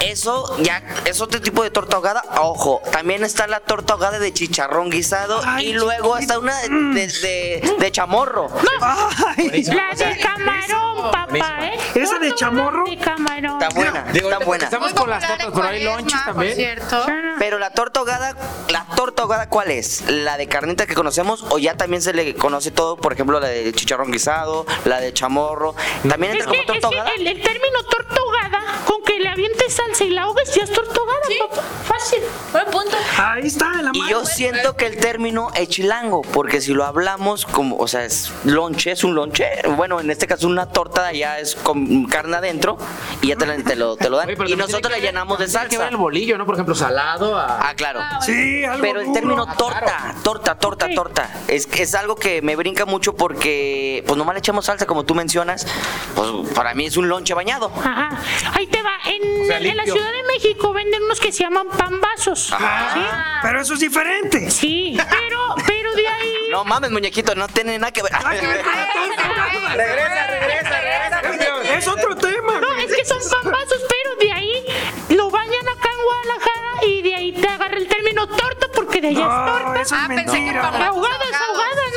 Eso 0.00 0.56
ya 0.62 0.82
es 1.04 1.20
otro 1.20 1.40
tipo 1.42 1.62
de 1.62 1.70
torta 1.70 1.96
ahogada. 1.96 2.22
Ojo, 2.40 2.80
también 2.90 3.22
está 3.22 3.46
la 3.46 3.60
torta 3.60 3.92
ahogada 3.94 4.18
de 4.18 4.29
chicharrón 4.32 4.90
guisado 4.90 5.40
Ay, 5.44 5.68
y 5.68 5.72
luego 5.74 6.16
está 6.16 6.38
una 6.38 6.56
de, 6.60 6.68
de- 6.68 7.06
de- 7.06 7.76
de 7.78 7.90
chamorro. 7.92 8.48
Ay, 8.80 9.62
La 9.64 9.90
de 9.96 10.18
camarón, 10.18 10.89
papá, 11.10 11.66
¿eh? 11.66 11.78
¿Esa 11.94 12.18
de 12.18 12.34
chamorro? 12.34 12.84
De 12.84 12.96
camarón. 12.98 13.60
Está 13.62 13.68
buena, 13.74 14.04
Digo, 14.12 14.30
está 14.30 14.44
buena. 14.44 14.64
Estamos 14.64 14.92
con 14.92 15.10
las 15.10 15.26
tortas, 15.26 15.48
pero 15.54 15.66
hay 15.66 15.84
lonches 15.84 16.24
también. 16.24 16.54
cierto. 16.56 17.04
Pero 17.38 17.58
la 17.58 17.70
torta 17.70 18.00
ahogada, 18.00 18.34
la 18.68 18.84
torta 18.96 19.22
ahogada 19.22 19.48
¿cuál 19.48 19.70
es? 19.70 20.02
¿La 20.08 20.36
de 20.36 20.46
carnita 20.46 20.86
que 20.86 20.94
conocemos 20.94 21.44
o 21.50 21.58
ya 21.58 21.74
también 21.76 22.02
se 22.02 22.12
le 22.12 22.34
conoce 22.34 22.70
todo? 22.70 22.96
Por 22.96 23.12
ejemplo, 23.12 23.40
la 23.40 23.48
de 23.48 23.72
chicharrón 23.72 24.10
guisado, 24.10 24.66
la 24.84 25.00
de 25.00 25.12
chamorro. 25.12 25.74
¿También 26.08 26.32
Es 26.36 26.40
entra 26.40 26.52
que, 26.52 26.64
como 26.66 26.74
es 26.74 26.80
torta 26.80 26.88
que 26.90 26.96
ahogada? 26.98 27.10
el, 27.16 27.26
el 27.26 27.42
término 27.42 27.82
torta 27.84 28.14
ahogada, 28.20 28.62
con 28.86 29.02
que 29.04 29.18
le 29.20 29.28
avientes 29.28 29.74
salsa 29.74 30.04
y 30.04 30.10
la 30.10 30.22
ahogues, 30.22 30.54
ya 30.54 30.64
es 30.64 30.72
torta 30.72 30.98
ahogada, 30.98 31.20
papá. 31.48 31.62
Fácil. 31.86 32.20
Buen 32.52 32.64
punto. 32.66 32.96
Ahí 33.18 33.46
está, 33.46 33.66
en 33.78 33.84
la 33.86 33.90
Y 33.94 33.98
mano. 34.00 34.10
yo 34.10 34.26
siento 34.26 34.76
que 34.76 34.86
el 34.86 34.96
término 34.98 35.48
es 35.54 35.68
chilango, 35.68 36.22
porque 36.22 36.60
si 36.60 36.72
lo 36.74 36.84
hablamos 36.84 37.46
como, 37.46 37.76
o 37.78 37.88
sea, 37.88 38.04
es 38.04 38.30
lonche, 38.44 38.92
es 38.92 39.04
un 39.04 39.14
lonche. 39.14 39.46
Bueno, 39.76 40.00
en 40.00 40.10
este 40.10 40.26
caso 40.26 40.46
una 40.46 40.66
torta 40.66 40.89
de 41.02 41.08
allá 41.08 41.38
es 41.38 41.54
con 41.54 42.04
carne 42.06 42.36
adentro 42.36 42.76
y 43.22 43.28
ya 43.28 43.36
te, 43.36 43.46
la- 43.46 43.56
te 43.56 43.76
lo, 43.76 43.96
te 43.96 44.08
lo 44.10 44.16
dan. 44.16 44.28
Oye, 44.28 44.36
pero 44.36 44.48
y 44.48 44.52
también 44.52 44.58
nosotros 44.58 44.80
tiene 44.82 44.90
la 44.90 44.96
que 44.96 45.00
ver- 45.02 45.10
llenamos 45.12 45.38
de 45.38 45.44
tiene 45.46 45.58
que 45.60 45.68
ver 45.68 45.78
salsa. 45.78 45.88
el 45.88 45.96
bolillo, 45.96 46.38
¿no? 46.38 46.46
Por 46.46 46.54
ejemplo, 46.54 46.74
salado 46.74 47.36
a... 47.38 47.68
Ah, 47.68 47.74
claro. 47.74 48.00
Sí, 48.22 48.64
algo 48.64 48.80
Pero 48.82 49.00
el 49.00 49.06
duro. 49.06 49.14
término 49.20 49.46
Ah, 49.48 49.54
torta, 49.56 49.80
claro. 49.80 50.18
torta, 50.22 50.54
torta, 50.56 50.88
torta, 50.94 51.30
es, 51.48 51.68
es 51.72 51.94
algo 51.94 52.16
que 52.16 52.42
me 52.42 52.56
brinca 52.56 52.84
mucho 52.86 53.14
porque, 53.14 54.02
pues 54.06 54.16
nomás 54.16 54.34
le 54.34 54.40
echamos 54.40 54.64
salsa, 54.66 54.86
como 54.86 55.04
tú 55.04 55.14
mencionas, 55.14 55.66
pues 56.14 56.28
para 56.54 56.74
mí 56.74 56.86
es 56.86 56.96
un 56.96 57.08
lonche 57.08 57.34
bañado. 57.34 57.70
Ajá. 57.76 58.10
Ahí 58.54 58.66
te 58.66 58.82
va. 58.82 58.90
En, 59.06 59.42
O 59.42 59.46
sea, 59.46 59.58
en 59.58 59.64
la 59.68 59.84
limpio. 59.84 59.94
Ciudad 59.94 60.12
de 60.12 60.22
México 60.24 60.72
venden 60.72 61.02
unos 61.04 61.18
que 61.20 61.32
se 61.32 61.42
llaman 61.44 61.66
pambazos. 61.68 62.52
Pero 63.42 63.60
eso 63.60 63.74
es 63.74 63.80
diferente. 63.80 64.50
Sí, 64.50 64.96
pero 65.10 65.54
de 66.02 66.08
ahí. 66.08 66.34
No 66.50 66.64
mames, 66.64 66.90
muñequito, 66.90 67.34
no 67.34 67.48
tiene 67.48 67.78
nada 67.78 67.92
que 67.92 68.02
ver. 68.02 68.12
Regresa, 69.76 70.26
regresa, 70.26 71.20
regresa. 71.22 71.76
Es 71.76 71.86
otro 71.88 72.16
tema. 72.16 72.60
No, 72.60 72.72
es 72.74 72.92
que 72.94 73.04
son 73.04 73.18
pambazos, 73.30 73.80
pero 73.88 74.16
de 74.20 74.32
ahí 74.32 74.64
lo 75.10 75.30
bañan 75.30 75.68
acá 75.68 75.88
en 75.90 76.04
Guadalajara 76.04 76.86
y 76.86 77.02
de 77.02 77.14
ahí 77.14 77.32
te 77.32 77.48
agarra 77.48 77.76
el 77.76 77.86
término 77.88 78.26
torta 78.26 78.66
porque 78.74 79.00
de 79.00 79.08
allá 79.08 79.20
No, 79.20 79.74
es 79.76 79.88
torta. 79.88 80.04
Ah, 80.04 80.08
pensé 80.08 80.44
que 80.44 80.52
para- 80.52 80.86
ahogada, 80.88 81.24
¿no? 81.30 81.36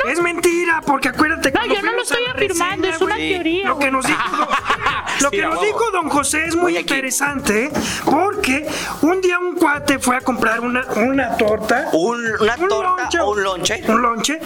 Es 0.10 0.22
mentira, 0.22 0.82
porque 0.86 1.10
acuérdate 1.10 1.52
que 1.52 1.58
No, 1.60 1.66
yo 1.66 1.82
no 1.82 1.92
lo 1.94 2.02
estoy 2.02 2.24
afirmando, 2.34 2.88
es 2.88 3.02
una 3.02 3.16
teoría. 3.16 3.68
Lo 3.68 3.80
que 3.80 3.92
nos 3.92 4.06
dijo, 4.06 4.20
lo 5.22 5.30
Sí, 5.30 5.38
que 5.38 5.44
a 5.44 5.48
nos 5.48 5.60
huevo. 5.60 5.66
dijo 5.66 5.92
don 5.92 6.10
José 6.10 6.46
es 6.46 6.56
muy 6.56 6.74
Oye, 6.74 6.82
interesante, 6.82 7.66
¿eh? 7.66 7.72
porque 8.06 8.68
un 9.02 9.22
día 9.22 9.39
un 9.39 9.56
cuate 9.56 10.00
fue 10.00 10.18
a 10.18 10.22
comprar 10.22 10.60
una, 10.60 10.86
una 10.96 11.38
torta. 11.38 11.89
Un- 11.94 12.24
una 12.42 12.56
un 12.58 12.68
torta 12.68 13.24
o 13.24 13.32
un 13.32 13.44
lonche. 13.44 13.82
Un 13.88 14.02
lonche. 14.02 14.39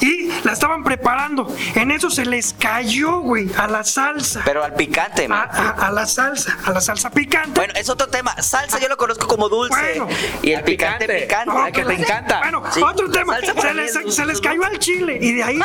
Y 0.00 0.30
la 0.42 0.52
estaban 0.52 0.82
preparando. 0.82 1.46
En 1.74 1.90
eso 1.90 2.10
se 2.10 2.24
les 2.26 2.52
cayó, 2.54 3.18
güey, 3.20 3.48
a 3.56 3.66
la 3.68 3.84
salsa. 3.84 4.42
Pero 4.44 4.64
al 4.64 4.74
picante, 4.74 5.26
A, 5.26 5.28
man. 5.28 5.48
a- 5.50 5.86
a 5.86 5.90
la 5.92 6.06
salsa, 6.06 6.58
a 6.64 6.70
la 6.72 6.80
salsa 6.80 7.10
picante. 7.10 7.52
Bueno, 7.60 7.74
es 7.76 7.88
otro 7.88 8.08
tema. 8.08 8.34
Salsa 8.42 8.78
yo 8.80 8.88
lo 8.88 8.96
conozco 8.96 9.26
como 9.28 9.48
dulce. 9.48 9.74
Bueno. 10.00 10.08
y 10.42 10.52
el 10.52 10.62
picante, 10.64 11.06
picante. 11.06 11.22
picante. 11.26 11.50
No, 11.52 11.64
que 11.72 11.84
te 11.84 12.02
encanta. 12.02 12.38
Bueno, 12.40 12.62
Sí. 12.72 12.82
otro 12.82 13.10
tema. 13.10 13.36
Se 13.40 13.74
les, 13.74 13.94
es 13.96 14.14
se 14.14 14.24
les 14.26 14.40
cayó 14.40 14.64
al 14.64 14.78
chile 14.78 15.03
y 15.12 15.32
de 15.34 15.42
ahí 15.42 15.60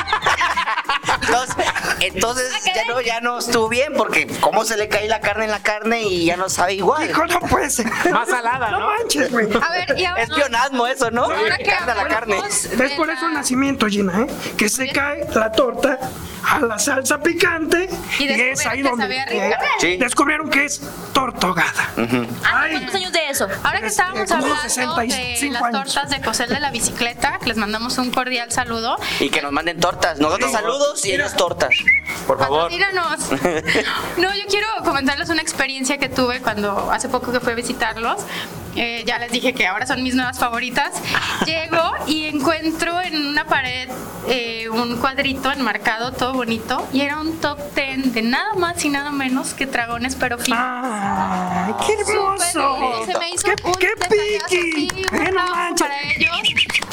Entonces, 1.22 1.56
entonces 2.02 2.52
ya 2.76 2.84
no, 2.88 3.02
ya 3.02 3.22
no 3.22 3.40
estuvo 3.40 3.68
bien 3.70 3.94
porque 3.96 4.28
cómo 4.40 4.64
se 4.66 4.78
le 4.78 4.88
cae 4.88 5.08
la 5.08 5.20
carne 5.22 5.46
en 5.46 5.52
la 5.52 5.60
carne 5.62 6.02
y 6.04 6.26
ya 6.26 6.38
no 6.38 6.50
sabe 6.50 6.74
igual. 6.76 7.10
Hijo, 7.10 7.26
no 7.26 7.40
puede 7.42 7.70
ser. 7.70 7.88
Más 8.12 8.30
salada, 8.30 8.72
No 8.72 8.80
¿no? 8.80 8.88
manches, 8.88 9.32
güey. 9.32 9.48
A 9.62 9.72
ver, 9.72 9.98
y 10.00 10.06
ahora, 10.06 10.24
Es 10.24 10.30
pionasmo 10.30 10.88
eso, 10.88 11.12
¿no? 11.12 11.24
ahora 11.24 11.58
que 11.58 11.64
Carne 11.66 11.92
a 11.92 11.96
la 11.96 12.08
carne. 12.08 12.36
hablamos 12.36 12.66
Es 12.66 12.92
por 12.94 13.10
eso 13.10 13.28
el 13.28 13.34
nacimiento, 13.34 13.88
Gina, 13.88 14.22
¿eh? 14.22 14.28
Que 14.58 14.70
se 14.70 14.90
cae 14.90 15.28
la 15.34 15.52
torta 15.52 16.00
a 16.50 16.60
la 16.60 16.80
salsa 16.80 17.20
picante 17.22 17.90
Y 18.20 18.24
y, 18.24 18.28
es 18.30 18.60
descubrieron 18.60 18.70
ahí 18.72 18.78
que 18.84 18.90
donde 18.90 19.04
sabía 19.06 19.26
rica. 19.26 19.60
Sí. 19.80 19.98
descubrieron 19.98 20.50
que 20.50 20.66
es 20.66 20.82
tortogada. 21.14 21.90
¿Hace 21.96 22.28
Ay. 22.44 22.72
cuántos 22.72 22.96
años 22.96 23.12
de 23.12 23.30
eso? 23.30 23.48
Ahora 23.64 23.80
que 23.80 23.86
Es- 23.88 23.92
estábamos 23.94 24.32
hablando 24.32 24.56
de 24.56 24.62
65 24.70 25.54
las 25.54 25.62
años. 25.64 25.94
tortas 25.94 26.10
de 26.10 26.22
Cosel 26.22 26.50
de 26.50 26.60
la 26.60 26.72
bicicleta, 26.72 27.40
que 27.40 27.48
les 27.48 27.58
mandamos 27.58 27.98
un 27.98 28.12
cordial 28.12 28.52
saludo. 28.52 28.98
Y 29.20 29.30
que 29.30 29.42
nos 29.42 29.52
manden 29.52 29.80
tortas. 29.80 30.20
Nosotros 30.20 30.52
saludos 30.52 31.06
y 31.06 31.12
ellos 31.14 31.34
tortas. 31.36 31.70
Por 32.28 32.40
favor. 32.40 32.70
Patrocínanos. 32.70 33.20
No, 34.18 34.34
yo 34.34 34.42
quiero 34.50 34.68
comentarles 34.84 35.30
una 35.30 35.42
experiencia 35.42 35.98
que 35.98 36.10
tuve 36.10 36.42
cuando 36.42 36.92
hace 36.92 37.10
poco 37.10 37.32
que 37.32 37.40
fui 37.40 37.54
a 37.54 37.56
visitarlos. 37.56 38.22
Eh, 38.82 39.04
ya 39.06 39.20
les 39.20 39.30
dije 39.30 39.52
que 39.54 39.68
ahora 39.68 39.86
son 39.86 40.02
mis 40.02 40.16
nuevas 40.16 40.40
favoritas. 40.40 40.94
Llego 41.46 41.84
y 42.08 42.28
encuentro 42.28 43.02
en 43.02 43.28
una 43.28 43.44
pared 43.46 43.90
eh, 44.30 44.70
un 44.70 44.98
cuadrito 44.98 45.52
enmarcado, 45.52 46.14
todo 46.14 46.34
bonito, 46.34 46.88
y 46.94 47.02
era 47.02 47.20
un 47.20 47.42
top 47.42 47.60
10 47.76 48.14
de 48.14 48.22
nada 48.22 48.54
más 48.54 48.86
y 48.86 48.90
nada 48.90 49.12
menos 49.12 49.54
que 49.54 49.66
dragones, 49.66 50.16
pero 50.16 50.38
finos. 50.38 50.60
¡Ay, 50.62 51.74
qué 51.86 51.94
hermoso! 51.94 53.06
Se 53.06 53.20
me 53.20 53.30
hizo 53.32 53.44
¡Qué, 53.48 53.56
un 53.66 53.74
qué 53.74 53.88
piqui! 54.00 54.38
así, 54.46 54.88
un 55.12 55.28
¡Eh, 55.28 55.32
no 55.32 55.48
manches! 55.50 55.88
para 55.88 56.02
ellos. 56.02 56.32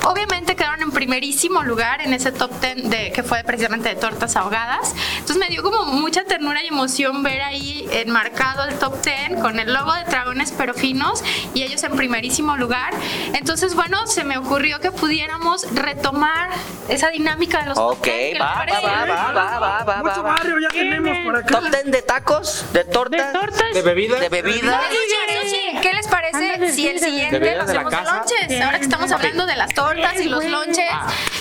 Obviamente 0.07 0.55
quedaron 0.55 0.83
en 0.83 0.93
primerísimo 0.93 1.63
lugar 1.63 2.01
en 2.01 2.15
ese 2.15 2.33
top 2.33 2.51
10 2.61 2.91
de, 2.91 3.13
que 3.13 3.23
fue 3.23 3.43
precisamente 3.45 3.89
de 3.89 3.97
tortas 3.97 4.37
ahogadas. 4.37 4.95
Entonces 5.13 5.37
me 5.37 5.49
dio 5.49 5.63
como 5.63 5.85
mucha 5.87 6.25
ternura 6.25 6.63
y 6.63 6.69
emoción 6.69 7.23
ver 7.23 7.43
ahí 7.43 7.89
enmarcado 7.91 8.65
el 8.65 8.79
top 8.79 9.03
10 9.03 9.41
con 9.41 9.59
el 9.59 9.73
logo 9.73 9.93
de 9.95 10.05
dragones 10.05 10.53
pero 10.57 10.75
finos 10.75 11.23
y 11.55 11.63
ellos 11.63 11.83
en 11.83 11.97
primerísimo 11.97 12.57
lugar. 12.57 12.95
Entonces, 13.33 13.75
bueno, 13.75 14.07
se 14.07 14.25
me 14.25 14.39
ocurrió 14.39 14.81
que 14.81 14.93
pudiéramos 14.93 15.67
retomar 15.75 16.51
esa 16.89 17.11
dinámica 17.11 17.61
de 17.61 17.67
los 17.67 17.75
top 17.75 17.99
Ok, 17.99 18.05
10. 18.05 18.17
¿qué 18.17 18.33
les 18.33 18.41
va, 18.41 18.55
va, 18.55 18.81
va, 18.81 19.33
va, 19.33 19.33
va, 19.33 19.59
va, 19.59 19.85
va, 19.85 20.03
Mucho 20.03 20.23
va. 20.23 20.35
barrio 20.35 20.59
ya 20.61 20.69
tenemos 20.69 21.19
por 21.25 21.37
acá. 21.37 21.61
Top 21.61 21.65
10 21.71 21.85
de 21.87 22.03
tacos, 22.03 22.65
de 22.73 22.85
De 22.85 22.93
tortas, 22.93 23.33
tortas. 23.33 23.75
De 23.75 23.83
bebidas. 23.83 24.21
de 24.21 24.29
bebidas. 24.29 24.83
¿Qué 25.83 25.93
les 25.93 26.07
parece 26.07 26.73
si 26.73 26.89
el 26.89 27.01
siguiente 27.01 27.39
bebidas 27.39 27.67
lo 27.67 27.91
de 27.91 27.91
lonches? 27.91 28.63
Ahora 28.63 28.79
que 28.79 28.85
estamos 28.85 29.11
hablando 29.11 29.47
de 29.47 29.57
las 29.57 29.75
tortas 29.75 29.96
y 30.21 30.29
los 30.29 30.45
lonches, 30.45 30.85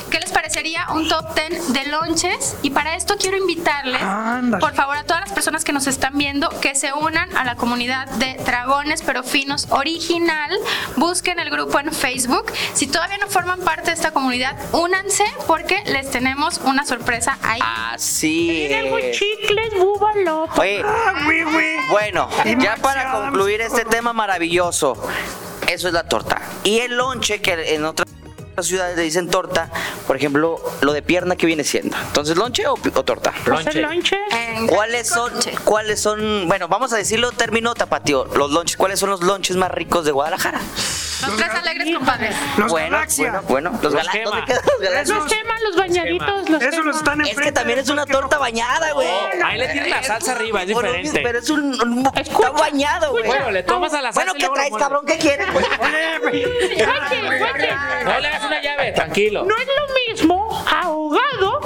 ¿qué 0.09 0.19
les 0.19 0.31
parecería 0.31 0.87
un 0.93 1.07
top 1.07 1.33
10 1.35 1.73
de 1.73 1.85
lonches? 1.87 2.55
Y 2.61 2.69
para 2.71 2.95
esto 2.95 3.15
quiero 3.19 3.37
invitarles, 3.37 4.01
Ándale. 4.01 4.61
por 4.61 4.73
favor, 4.73 4.97
a 4.97 5.03
todas 5.03 5.21
las 5.21 5.31
personas 5.33 5.63
que 5.63 5.73
nos 5.73 5.87
están 5.87 6.17
viendo, 6.17 6.49
que 6.61 6.75
se 6.75 6.93
unan 6.93 7.35
a 7.35 7.43
la 7.43 7.55
comunidad 7.55 8.07
de 8.11 8.35
Dragones 8.45 9.01
pero 9.01 9.23
Finos 9.23 9.67
Original. 9.69 10.51
Busquen 10.95 11.39
el 11.39 11.49
grupo 11.49 11.79
en 11.79 11.91
Facebook. 11.91 12.51
Si 12.73 12.87
todavía 12.87 13.17
no 13.17 13.27
forman 13.27 13.59
parte 13.61 13.87
de 13.87 13.93
esta 13.93 14.11
comunidad, 14.11 14.55
únanse 14.71 15.23
porque 15.47 15.81
les 15.85 16.09
tenemos 16.11 16.59
una 16.63 16.85
sorpresa 16.85 17.37
ahí. 17.41 17.59
Así 17.91 18.65
es. 18.69 19.17
chicles, 19.17 19.73
búbalo. 19.77 20.47
Oye, 20.57 20.83
Ah, 20.85 21.13
bueno, 21.89 22.29
ya 22.59 22.75
para 22.77 23.11
concluir 23.11 23.61
este 23.61 23.85
tema 23.85 24.13
maravilloso, 24.13 24.97
eso 25.67 25.87
es 25.87 25.93
la 25.93 26.03
torta. 26.03 26.41
Y 26.63 26.79
el 26.79 26.97
lonche, 26.97 27.41
que 27.41 27.75
en 27.75 27.85
otras 27.85 28.04
ciudades 28.63 28.95
le 28.95 29.03
dicen 29.03 29.29
torta, 29.29 29.69
por 30.07 30.15
ejemplo, 30.15 30.59
lo 30.81 30.93
de 30.93 31.01
pierna 31.01 31.35
que 31.35 31.45
viene 31.45 31.63
siendo. 31.63 31.95
Entonces, 32.07 32.37
¿lonche 32.37 32.67
o, 32.67 32.73
o 32.73 33.03
torta? 33.03 33.33
Lonche. 33.45 33.81
En 34.31 34.67
¿Cuáles 34.67 35.07
son, 35.07 35.31
lonche. 35.33 35.53
¿Cuáles 35.63 35.99
son, 35.99 36.47
bueno, 36.47 36.67
vamos 36.67 36.93
a 36.93 36.97
decirlo 36.97 37.31
término 37.31 37.73
tapatío, 37.73 38.25
los 38.35 38.51
lonches, 38.51 38.77
¿cuáles 38.77 38.99
son 38.99 39.09
los 39.09 39.21
lonches 39.21 39.55
más 39.57 39.71
ricos 39.71 40.05
de 40.05 40.11
Guadalajara? 40.11 40.61
Los 41.21 41.37
tres 41.37 41.49
alegres, 41.49 41.95
compadre. 41.95 42.29
Los 42.57 42.71
bueno, 42.71 42.91
Galaxia. 42.91 43.31
bueno, 43.31 43.47
bueno, 43.47 43.69
los 43.71 43.83
Los 43.83 43.93
gala- 43.93 44.11
Gema. 44.11 44.29
¿dónde 44.31 44.45
quedan 44.45 44.61
los 44.65 44.79
galaxias? 44.81 45.17
Los 45.17 45.27
queman, 45.33 45.63
los 45.63 45.75
bañaditos, 45.75 46.49
los 46.49 46.61
Eso 46.61 46.83
los 46.83 46.97
están 46.97 47.21
Es 47.21 47.27
enfrente. 47.29 47.43
que 47.43 47.51
también 47.53 47.79
es 47.79 47.89
una 47.89 48.05
torta 48.05 48.37
bañada, 48.37 48.91
güey. 48.93 49.07
Ahí 49.43 49.57
le 49.57 49.67
tienen 49.69 49.89
la 49.91 50.03
salsa 50.03 50.33
arriba, 50.33 50.61
es 50.61 50.67
diferente. 50.67 51.21
Pero 51.23 51.39
es 51.39 51.49
un, 51.49 51.63
un- 51.81 52.11
Escucha, 52.15 52.47
está 52.47 52.51
bañado, 52.51 53.11
güey. 53.11 53.25
Bueno, 53.25 53.51
le 53.51 53.63
tomas 53.63 53.93
a 53.93 54.01
la 54.01 54.11
salsa 54.13 54.31
Bueno, 54.33 54.45
¿qué 54.47 54.53
traes, 54.53 54.73
cabrón? 54.77 55.05
¿Qué 55.05 55.17
quieres? 55.17 55.47
güey? 55.51 55.65
No 58.05 58.19
le 58.19 58.27
hagas 58.27 58.43
una 58.43 58.61
llave, 58.61 58.91
tranquilo. 58.91 59.45
No 59.45 59.55
es 59.57 59.67
lo 59.67 60.13
mismo 60.13 60.65
ahogado 60.71 61.61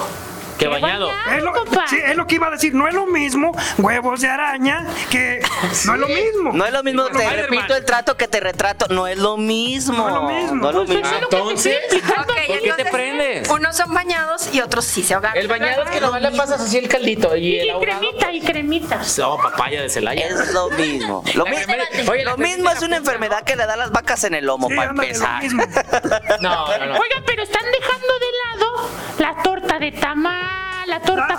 Que 0.59 0.67
bañado. 0.67 1.09
Es 1.35 1.41
lo, 1.43 1.53
compa. 1.53 1.85
sí, 1.87 1.97
es 2.03 2.15
lo 2.15 2.27
que 2.27 2.35
iba 2.35 2.47
a 2.47 2.51
decir. 2.51 2.73
No 2.75 2.87
es 2.87 2.93
lo 2.93 3.05
mismo 3.07 3.51
huevos 3.77 4.21
de 4.21 4.27
araña 4.27 4.85
que. 5.09 5.39
No 5.85 5.93
es 5.95 5.99
lo 5.99 6.07
mismo. 6.07 6.51
No 6.53 6.65
es 6.65 6.73
lo 6.73 6.83
mismo, 6.83 7.05
te 7.05 7.23
Spider-Man. 7.23 7.49
repito 7.49 7.75
el 7.75 7.85
trato 7.85 8.17
que 8.17 8.27
te 8.27 8.39
retrato. 8.39 8.87
No 8.89 9.07
es 9.07 9.17
lo 9.17 9.37
mismo. 9.37 9.97
No 9.97 10.07
es 10.09 10.13
lo 10.15 10.21
mismo. 10.23 10.55
No 10.55 10.69
es 10.69 10.75
lo 10.75 10.85
Pues 10.85 10.97
mismo. 10.99 11.17
Entonces, 11.21 11.77
estoy 11.81 11.97
explicando. 11.99 12.21
Ok, 12.23 12.27
¿Por 12.29 12.35
qué 12.37 12.53
te 12.59 12.69
entonces, 12.69 12.91
prendes? 12.91 13.49
Unos 13.49 13.77
son 13.77 13.93
bañados 13.93 14.53
y 14.53 14.61
otros 14.61 14.85
sí 14.85 15.01
se 15.03 15.13
ahogan. 15.13 15.35
El 15.37 15.47
bañado 15.47 15.83
es 15.83 15.89
que 15.91 16.01
nomás 16.01 16.21
le 16.21 16.31
pasas 16.31 16.59
así 16.61 16.77
el 16.77 16.87
caldito 16.89 17.35
y 17.35 17.55
Y 17.55 17.59
el 17.59 17.69
ahogado. 17.71 17.99
cremita, 17.99 18.31
y 18.31 18.41
cremita. 18.41 19.01
No, 19.17 19.37
papaya 19.37 19.81
de 19.81 19.89
Celaya. 19.89 20.27
Es 20.27 20.53
lo 20.53 20.69
mismo. 20.71 21.23
Lo, 21.35 21.45
La 21.45 21.51
mi- 21.51 21.57
cremita- 21.57 22.11
oye, 22.11 22.23
la 22.25 22.31
lo 22.31 22.37
mismo 22.37 22.69
es 22.69 22.81
una 22.81 22.97
enfermedad 22.97 23.43
que 23.43 23.55
le 23.55 23.65
da 23.65 23.77
las 23.77 23.91
vacas 23.91 24.23
en 24.25 24.33
el 24.35 24.45
lomo, 24.45 24.67
Sí, 24.69 24.75
para 24.75 24.89
ándale, 24.89 25.09
lo 25.09 25.15
empezar. 25.15 25.43
mismo. 25.43 25.63
No, 26.41 26.49
no, 26.67 26.85
no. 26.85 26.99
Oigan, 26.99 27.23
pero 27.25 27.43
están 27.43 27.63
dejando 27.71 28.13
de 28.19 28.59
lado 28.59 28.89
la 29.19 29.43
torta 29.43 29.79
de 29.79 29.91
tamal, 29.91 30.48
la 30.89 30.99
torta. 31.01 31.35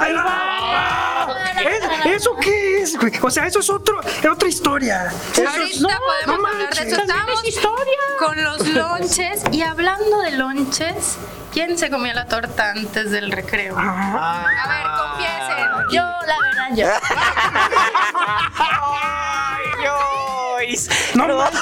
¿Es- 1.61 1.85
¿Eso 2.17 2.35
qué 2.41 2.83
es, 2.83 2.97
güey? 2.99 3.13
O 3.23 3.31
sea, 3.31 3.47
eso 3.47 3.61
es 3.61 3.71
otro, 3.71 4.01
otra 4.33 4.49
historia. 4.49 5.13
Eso 5.33 5.43
es- 5.43 5.49
Ahorita 5.49 5.81
No, 5.81 5.89
podemos 6.01 6.41
no 6.41 6.47
hablar 6.49 6.75
de 6.75 6.89
eso. 6.89 7.01
Estamos 7.01 7.43
es 7.43 7.49
historia. 7.49 7.99
con 8.19 8.43
los 8.45 8.67
lonches. 8.69 9.43
Y 9.53 9.63
hablando 9.63 10.21
de 10.23 10.31
lonches, 10.33 11.17
¿quién 11.53 11.77
se 11.79 11.91
comió 11.91 12.13
la 12.15 12.27
torta 12.27 12.71
antes 12.71 13.11
del 13.11 13.31
recreo? 13.33 13.75
Ah, 13.79 14.47
A 14.65 14.69
ver, 14.69 14.87
confiesen. 14.99 15.69
Yo, 15.93 16.03
la 16.27 16.39
verdad, 16.41 16.69
yo. 16.75 16.87
Ay, 18.59 19.65
Joyce. 19.85 20.91
No. 21.15 21.25
Joyce, 21.27 21.61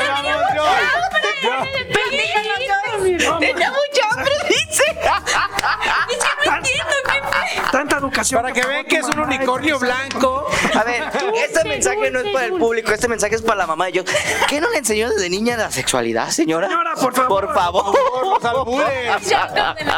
vamos, 0.00 0.42
Joyce. 0.54 0.84
Tan- 4.74 5.22
Tanta 7.74 7.98
educación. 7.98 8.40
Para 8.42 8.54
que 8.54 8.60
por 8.60 8.70
vean 8.70 8.84
favor, 8.84 8.88
que 8.88 8.96
es 9.08 9.16
un 9.16 9.20
unicornio 9.20 9.78
blanco. 9.80 10.46
A 10.74 10.84
ver, 10.84 11.02
este 11.44 11.64
mensaje 11.68 12.10
no 12.12 12.20
es 12.20 12.32
para 12.32 12.46
el 12.46 12.52
público, 12.52 12.92
este 12.92 13.08
mensaje 13.08 13.34
es 13.34 13.42
para 13.42 13.56
la 13.58 13.66
mamá 13.66 13.86
de 13.86 13.92
yo. 13.92 14.04
¿Qué 14.48 14.60
no 14.60 14.70
le 14.70 14.78
enseñó 14.78 15.10
desde 15.10 15.28
niña 15.28 15.56
la 15.56 15.70
sexualidad, 15.72 16.30
señora? 16.30 16.68
Señora, 16.68 16.94
por 16.94 17.12
favor. 17.14 17.46
Por 17.46 17.54
favor. 17.54 17.94
Los 18.34 18.44
albures. 18.44 18.86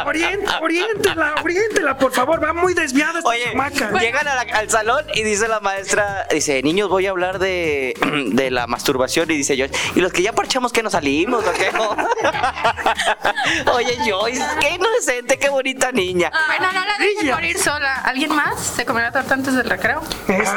Orient- 0.05 0.59
oriéntela, 0.61 1.35
oriéntela, 1.43 1.97
por 1.97 2.11
favor. 2.11 2.43
Va 2.43 2.51
muy 2.53 2.73
desviada 2.73 3.19
esta 3.19 3.29
Oye, 3.29 3.43
chamaca. 3.51 3.91
llegan 3.99 4.27
a 4.27 4.35
la- 4.43 4.57
al 4.57 4.69
salón 4.71 5.05
y 5.13 5.21
dice 5.23 5.47
la 5.47 5.59
maestra, 5.59 6.25
dice, 6.31 6.63
niños, 6.63 6.89
voy 6.89 7.05
a 7.05 7.11
hablar 7.11 7.37
de, 7.37 7.93
de 8.31 8.49
la 8.49 8.65
masturbación. 8.65 9.29
Y 9.29 9.37
dice 9.37 9.55
yo, 9.55 9.67
¿y 9.95 10.01
los 10.01 10.11
que 10.11 10.23
ya 10.23 10.33
parchamos 10.33 10.73
que 10.73 10.81
no 10.81 10.89
salimos 10.89 11.45
o 11.45 11.53
qué? 11.53 11.69
Oye, 13.71 13.97
Joyce, 14.05 14.43
qué 14.59 14.71
inocente, 14.71 15.37
qué 15.37 15.49
bonita 15.49 15.91
niña. 15.91 16.31
Bueno, 16.47 16.71
no 16.73 16.85
la 16.85 16.97
dejen 16.97 17.29
morir 17.31 17.57
sola. 17.67 17.95
¿Alguien 18.05 18.33
más 18.33 18.57
se 18.59 18.85
comió 18.85 19.03
la 19.03 19.11
torta 19.11 19.33
antes 19.33 19.53
del 19.55 19.69
recreo? 19.69 20.01
Es- 20.27 20.49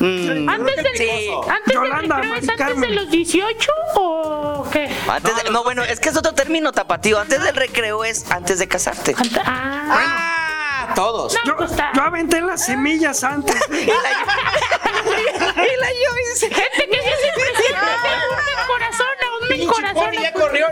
Mm, 0.00 0.48
Antes 0.48 0.76
del, 0.76 0.96
Sí. 0.96 1.30
antes 1.48 1.64
del 1.66 1.74
Yolanda, 1.74 2.16
recreo, 2.16 2.34
¿es 2.34 2.48
antes 2.48 2.80
de 2.80 2.88
los 2.90 3.10
18 3.10 3.72
o 3.96 4.66
qué? 4.72 4.90
Antes 5.08 5.36
de- 5.42 5.50
no, 5.50 5.64
bueno, 5.64 5.82
es 5.82 5.98
que 6.00 6.08
es 6.10 6.16
otro 6.16 6.32
término 6.32 6.72
tapatío. 6.72 7.18
Antes 7.18 7.42
del 7.42 7.54
recreo 7.56 8.04
es 8.04 8.30
antes 8.30 8.58
de 8.58 8.68
casarte. 8.68 9.14
Ant- 9.16 9.42
Ah, 9.44 10.86
Ah, 10.90 10.94
todos. 10.94 11.34
no, 11.34 11.40
Yo, 11.44 11.56
pues 11.56 11.70
está. 11.72 11.90
yo 11.94 12.02
aventé 12.02 12.40
las 12.40 12.64
semillas 12.64 13.24
antes. 13.24 13.56
Y 13.70 13.86
la 13.86 15.88
que 15.88 16.36
siempre 16.36 16.38
siempre 16.38 17.52
tengo 17.62 18.60
un 18.60 18.66
corazón, 18.66 19.06
un 19.42 19.48
mil 19.48 19.66
corazón. 19.68 20.12
Ya 20.12 20.32
corrió. 20.32 20.66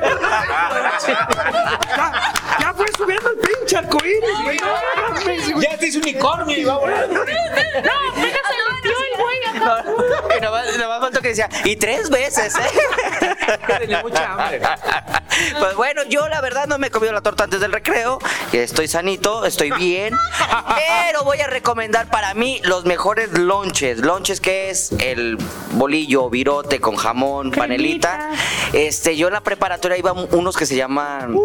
Ya, 2.72 2.76
fue 2.76 2.86
subiendo 2.96 3.30
el 3.30 3.38
pinche 3.38 3.76
arcoíris, 3.76 4.42
güey. 4.42 4.58
Ya 5.62 5.76
te 5.78 5.86
hizo 5.86 5.98
unicornio 5.98 6.56
y 6.56 6.64
va 6.64 6.74
a 6.74 6.78
volar. 6.78 7.08
No, 7.10 7.24
limpió 7.24 8.81
el. 8.92 9.22
Y 10.36 10.40
nomás, 10.40 10.78
nomás 10.78 11.00
faltó 11.00 11.20
que 11.20 11.28
decía, 11.28 11.48
y 11.64 11.76
tres 11.76 12.08
veces, 12.10 12.54
¿eh? 12.56 13.48
Tenía 13.78 14.02
mucha 14.02 14.32
hambre. 14.32 14.60
Pues 15.58 15.74
bueno, 15.76 16.02
yo 16.08 16.28
la 16.28 16.40
verdad 16.40 16.66
no 16.66 16.78
me 16.78 16.88
he 16.88 16.90
comido 16.90 17.12
la 17.12 17.20
torta 17.20 17.44
antes 17.44 17.60
del 17.60 17.72
recreo. 17.72 18.18
Estoy 18.52 18.88
sanito, 18.88 19.44
estoy 19.44 19.70
bien. 19.72 20.14
Pero 20.76 21.24
voy 21.24 21.40
a 21.40 21.46
recomendar 21.46 22.08
para 22.08 22.34
mí 22.34 22.60
los 22.64 22.84
mejores 22.84 23.38
lonches. 23.38 23.98
Lonches 23.98 24.40
que 24.40 24.70
es 24.70 24.92
el 25.00 25.38
bolillo, 25.72 26.30
virote 26.30 26.80
con 26.80 26.96
jamón, 26.96 27.50
panelita. 27.50 28.30
Este, 28.72 29.16
yo 29.16 29.28
en 29.28 29.34
la 29.34 29.40
preparatoria 29.42 29.96
iba 29.96 30.12
unos 30.12 30.56
que 30.56 30.66
se 30.66 30.76
llaman. 30.76 31.36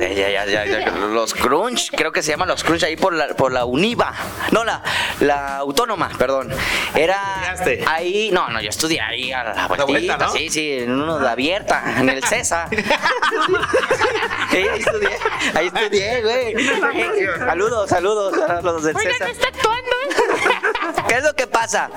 ya, 0.00 0.08
ya, 0.08 0.46
ya, 0.46 0.64
ya, 0.64 0.90
los 0.90 1.34
crunch, 1.34 1.90
creo 1.96 2.12
que 2.12 2.22
se 2.22 2.30
llaman 2.32 2.48
los 2.48 2.62
crunch 2.62 2.84
ahí 2.84 2.96
por 2.96 3.12
la, 3.12 3.28
por 3.28 3.52
la 3.52 3.64
Univa. 3.64 4.14
No, 4.52 4.64
la, 4.64 4.82
la 5.20 5.56
autónoma, 5.58 6.10
perdón. 6.18 6.50
Era 6.94 7.52
¿Estudiaste? 7.52 7.84
ahí, 7.86 8.30
no, 8.32 8.48
no, 8.48 8.60
yo 8.60 8.70
estudié 8.70 9.00
ahí 9.00 9.30
a 9.32 9.44
la 9.44 9.66
vuelta, 9.68 9.84
vueltita, 9.84 10.16
¿no? 10.16 10.32
sí, 10.32 10.48
sí, 10.50 10.72
en 10.72 10.90
uno 10.92 11.18
de 11.18 11.28
abierta, 11.28 11.82
en 11.98 12.08
el 12.08 12.24
CESA. 12.24 12.68
Sí, 14.50 14.56
ahí 14.56 14.78
estudié, 14.80 15.08
ahí 15.54 15.66
estudié, 15.66 16.22
güey. 16.22 16.54
Saludos, 17.38 17.90
saludos 17.90 18.34
a 18.48 18.62
los 18.62 18.82
del 18.82 18.96
Oigan, 18.96 19.12
CESA. 19.12 19.28
está 19.30 19.48
actuando, 19.48 19.90
¿eh? 19.90 21.02
¿Qué 21.08 21.14
es 21.16 21.22
lo 21.24 21.34
que 21.34 21.46
pasa? 21.46 21.90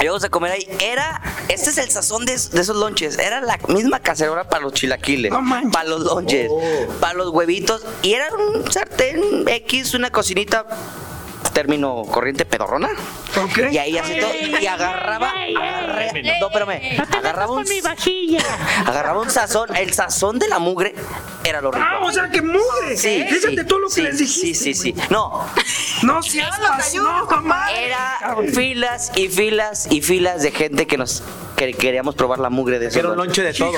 Íbamos 0.00 0.22
a 0.22 0.28
comer 0.28 0.52
ahí. 0.52 0.68
Era, 0.80 1.20
este 1.48 1.70
es 1.70 1.78
el 1.78 1.90
sazón 1.90 2.24
de, 2.24 2.32
de 2.32 2.60
esos 2.60 2.76
lonches. 2.76 3.18
Era 3.18 3.40
la 3.40 3.58
misma 3.66 3.98
cacerola 3.98 4.48
para 4.48 4.62
los 4.62 4.72
chilaquiles, 4.74 5.32
para 5.72 5.88
los 5.88 6.00
lonches, 6.02 6.48
Oh. 6.50 6.60
para 7.00 7.14
los 7.14 7.30
huevitos. 7.30 7.84
Y 8.02 8.12
era 8.14 8.26
un 8.32 8.70
sartén 8.70 9.44
X, 9.48 9.94
una 9.94 10.10
cocinita, 10.10 10.66
término 11.52 12.04
corriente 12.10 12.44
pedorrona. 12.44 12.88
Ok. 13.42 13.72
Y 13.72 13.78
ahí 13.78 13.98
así 13.98 14.14
todo. 14.20 14.32
Y 14.60 14.66
agarraba. 14.66 15.32
Ey. 15.44 15.54
no, 16.40 16.46
espérame. 16.46 17.00
Agarraba 17.16 17.52
un, 17.52 17.64
con 17.64 17.74
mi 17.74 17.80
vajilla. 17.80 18.40
agarraba 18.86 19.20
un 19.20 19.30
sazón. 19.30 19.74
El 19.76 19.92
sazón 19.92 20.38
de 20.38 20.48
la 20.48 20.58
mugre 20.58 20.94
era 21.44 21.60
lo 21.60 21.70
rico. 21.70 21.86
Ah, 21.88 22.00
o 22.02 22.12
sea 22.12 22.30
que 22.30 22.42
mugre. 22.42 22.96
Sí, 22.96 23.24
Fíjate 23.28 23.62
sí, 23.62 23.66
todo 23.66 23.78
lo 23.80 23.88
que 23.88 23.94
sí, 23.94 24.02
les 24.02 24.18
dijiste. 24.18 24.64
Sí, 24.64 24.74
sí, 24.74 24.94
sí. 24.94 25.02
No, 25.10 25.46
No 26.02 26.22
seas 26.22 26.58
no, 26.94 27.26
mamá. 27.26 27.72
Era 27.72 28.18
filas 28.52 29.12
y 29.16 29.28
filas 29.28 29.88
y 29.90 30.00
filas 30.02 30.42
de 30.42 30.50
gente 30.50 30.86
que 30.86 30.96
nos 30.96 31.22
que 31.58 31.72
queríamos 31.74 32.14
probar 32.14 32.38
la 32.38 32.50
mugre 32.50 32.78
de 32.78 32.86
esos 32.86 32.94
Quiero 32.94 33.10
un 33.12 33.18
lonche 33.18 33.42
de 33.42 33.52
todo. 33.52 33.72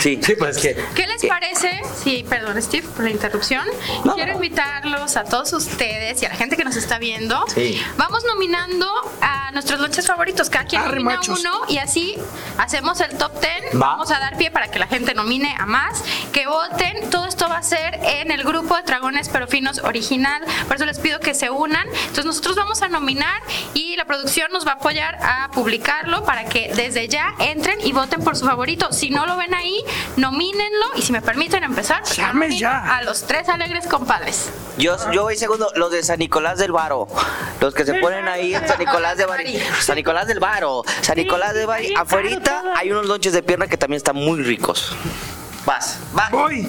Sí. 0.00 0.20
Sí, 0.22 0.34
pues 0.38 0.56
es 0.56 0.62
que. 0.62 0.84
¿Qué 0.94 1.06
les 1.06 1.24
parece? 1.26 1.80
Sí, 2.02 2.24
perdón, 2.28 2.60
Steve, 2.62 2.86
por 2.88 3.04
la 3.04 3.10
interrupción. 3.10 3.66
No, 4.04 4.14
Quiero 4.14 4.32
no. 4.32 4.36
invitarlos 4.36 5.16
a 5.16 5.24
todos 5.24 5.52
ustedes 5.52 6.22
y 6.22 6.26
a 6.26 6.28
la 6.28 6.34
gente 6.36 6.56
que 6.56 6.64
nos 6.64 6.76
está 6.76 6.98
viendo. 6.98 7.44
Sí. 7.54 7.80
Vamos 7.96 8.24
nominando 8.24 8.86
a 9.20 9.50
nuestros 9.52 9.80
lonches 9.80 10.06
favoritos. 10.06 10.50
Cada 10.50 10.66
quien 10.66 10.82
Arre, 10.82 10.96
nomina 10.96 11.16
machos. 11.16 11.40
uno 11.40 11.62
y 11.68 11.78
así 11.78 12.16
hacemos 12.58 13.00
el 13.00 13.16
top 13.16 13.32
10. 13.40 13.74
Va. 13.80 13.92
Vamos 13.92 14.10
a 14.10 14.18
dar 14.18 14.36
pie 14.36 14.50
para 14.50 14.70
que 14.70 14.78
la 14.78 14.86
gente 14.86 15.14
nomine 15.14 15.54
a 15.58 15.64
más, 15.66 16.02
que 16.32 16.46
voten. 16.46 17.08
Todo 17.10 17.26
esto 17.26 17.48
va 17.48 17.58
a 17.58 17.62
ser 17.62 17.98
en 18.04 18.30
el 18.30 18.44
grupo 18.44 18.76
de 18.76 18.82
Dragones 18.82 19.28
Pero 19.28 19.46
Finos 19.48 19.78
original. 19.78 20.42
Por 20.66 20.76
eso 20.76 20.84
les 20.84 20.98
pido 20.98 21.20
que 21.20 21.34
se 21.34 21.50
unan. 21.50 21.86
Entonces 21.88 22.24
nosotros 22.26 22.56
vamos 22.56 22.82
a 22.82 22.88
nominar 22.88 23.40
y 23.74 23.96
la 23.96 24.04
producción 24.04 24.50
nos 24.52 24.66
va 24.66 24.72
a 24.72 24.74
apoyar 24.74 25.18
a 25.22 25.50
publicarlo 25.52 26.24
para 26.24 26.44
que 26.44 26.72
desde 26.74 27.08
ya 27.08 27.21
entren 27.38 27.80
y 27.80 27.92
voten 27.92 28.22
por 28.22 28.36
su 28.36 28.46
favorito. 28.46 28.92
Si 28.92 29.10
no 29.10 29.26
lo 29.26 29.36
ven 29.36 29.54
ahí, 29.54 29.82
nomínenlo 30.16 30.86
y 30.96 31.02
si 31.02 31.12
me 31.12 31.20
permiten 31.22 31.64
empezar, 31.64 32.02
Llame 32.04 32.32
nominen 32.46 32.58
ya. 32.58 32.96
a 32.96 33.02
los 33.02 33.22
tres 33.22 33.48
alegres 33.48 33.86
compadres. 33.86 34.50
Yo, 34.78 34.96
yo 35.12 35.22
voy 35.22 35.36
segundo, 35.36 35.70
los 35.76 35.90
de 35.90 36.02
San 36.02 36.18
Nicolás 36.18 36.58
del 36.58 36.72
Varo. 36.72 37.06
Los 37.60 37.74
que 37.74 37.84
se 37.84 37.94
ponen 37.94 38.26
ahí 38.28 38.54
en 38.54 38.66
San 38.66 38.78
Nicolás 38.78 39.16
de 39.16 39.26
Bari. 39.26 39.58
San 39.80 39.96
Nicolás 39.96 40.26
del 40.26 40.40
Varo. 40.40 40.82
San 41.02 41.16
Nicolás 41.16 41.54
de 41.54 41.66
Bari. 41.66 41.94
Afuerita 41.94 42.62
hay 42.76 42.90
unos 42.90 43.06
lonches 43.06 43.32
de 43.32 43.42
pierna 43.42 43.66
que 43.66 43.76
también 43.76 43.98
están 43.98 44.16
muy 44.16 44.42
ricos. 44.42 44.94
Vas, 45.64 45.98
vas. 46.12 46.30
Voy. 46.30 46.66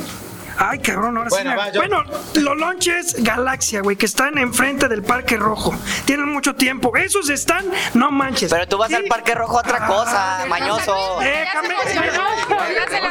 Ay, 0.58 0.80
cabrón, 0.80 1.18
ahora 1.18 1.30
Bueno, 1.30 1.50
sí. 1.52 1.56
me- 1.56 1.56
va, 1.56 1.70
yo. 1.72 1.82
Bueno, 1.82 2.04
los 2.36 2.58
lonches 2.58 3.16
Galaxia, 3.24 3.82
güey, 3.82 3.96
que 3.96 4.06
están 4.06 4.38
enfrente 4.38 4.88
del 4.88 5.04
Parque 5.04 5.38
Rojo. 5.38 5.74
Tienen 6.06 6.30
mucho 6.32 6.56
tiempo. 6.56 6.96
Esos 6.96 7.30
están, 7.30 7.66
no 7.94 8.12
manches. 8.12 8.52
Pero 8.52 8.68
tú 8.68 8.78
vas 8.78 8.94
al 8.94 9.06
Parque 9.06 9.34
Rojo 9.36 9.58
a 9.58 9.62
otra 9.62 9.86
cosa, 9.88 10.44
Ah, 10.44 10.46
mañoso. 10.48 11.18
Déjame. 11.20 11.70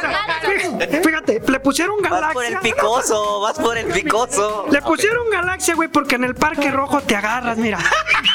Ganas. 0.03 1.03
Fíjate, 1.03 1.41
le 1.47 1.59
pusieron 1.59 1.95
Vas 2.01 2.33
por 2.33 2.43
el 2.45 2.53
Galaxia. 2.53 2.75
picoso, 2.75 3.39
vas 3.41 3.57
por 3.59 3.77
el 3.77 3.87
picoso. 3.93 4.65
Le 4.71 4.81
pusieron 4.81 5.29
Galaxia, 5.29 5.75
güey, 5.75 5.89
porque 5.89 6.15
en 6.15 6.23
el 6.23 6.35
Parque 6.35 6.71
Rojo 6.71 7.01
te 7.01 7.15
agarras, 7.15 7.57
mira. 7.57 7.79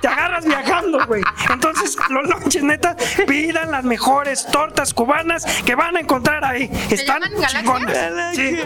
Te 0.00 0.08
agarras 0.08 0.44
viajando, 0.44 1.06
güey. 1.06 1.22
Entonces, 1.50 1.96
los 2.10 2.24
lonches, 2.28 2.62
neta, 2.62 2.96
pidan 3.26 3.70
las 3.70 3.84
mejores 3.84 4.46
tortas 4.46 4.92
cubanas 4.94 5.44
que 5.64 5.74
van 5.74 5.96
a 5.96 6.00
encontrar 6.00 6.44
ahí. 6.44 6.70
Están 6.90 7.22
chingonas. 7.46 8.34
Sí. 8.36 8.56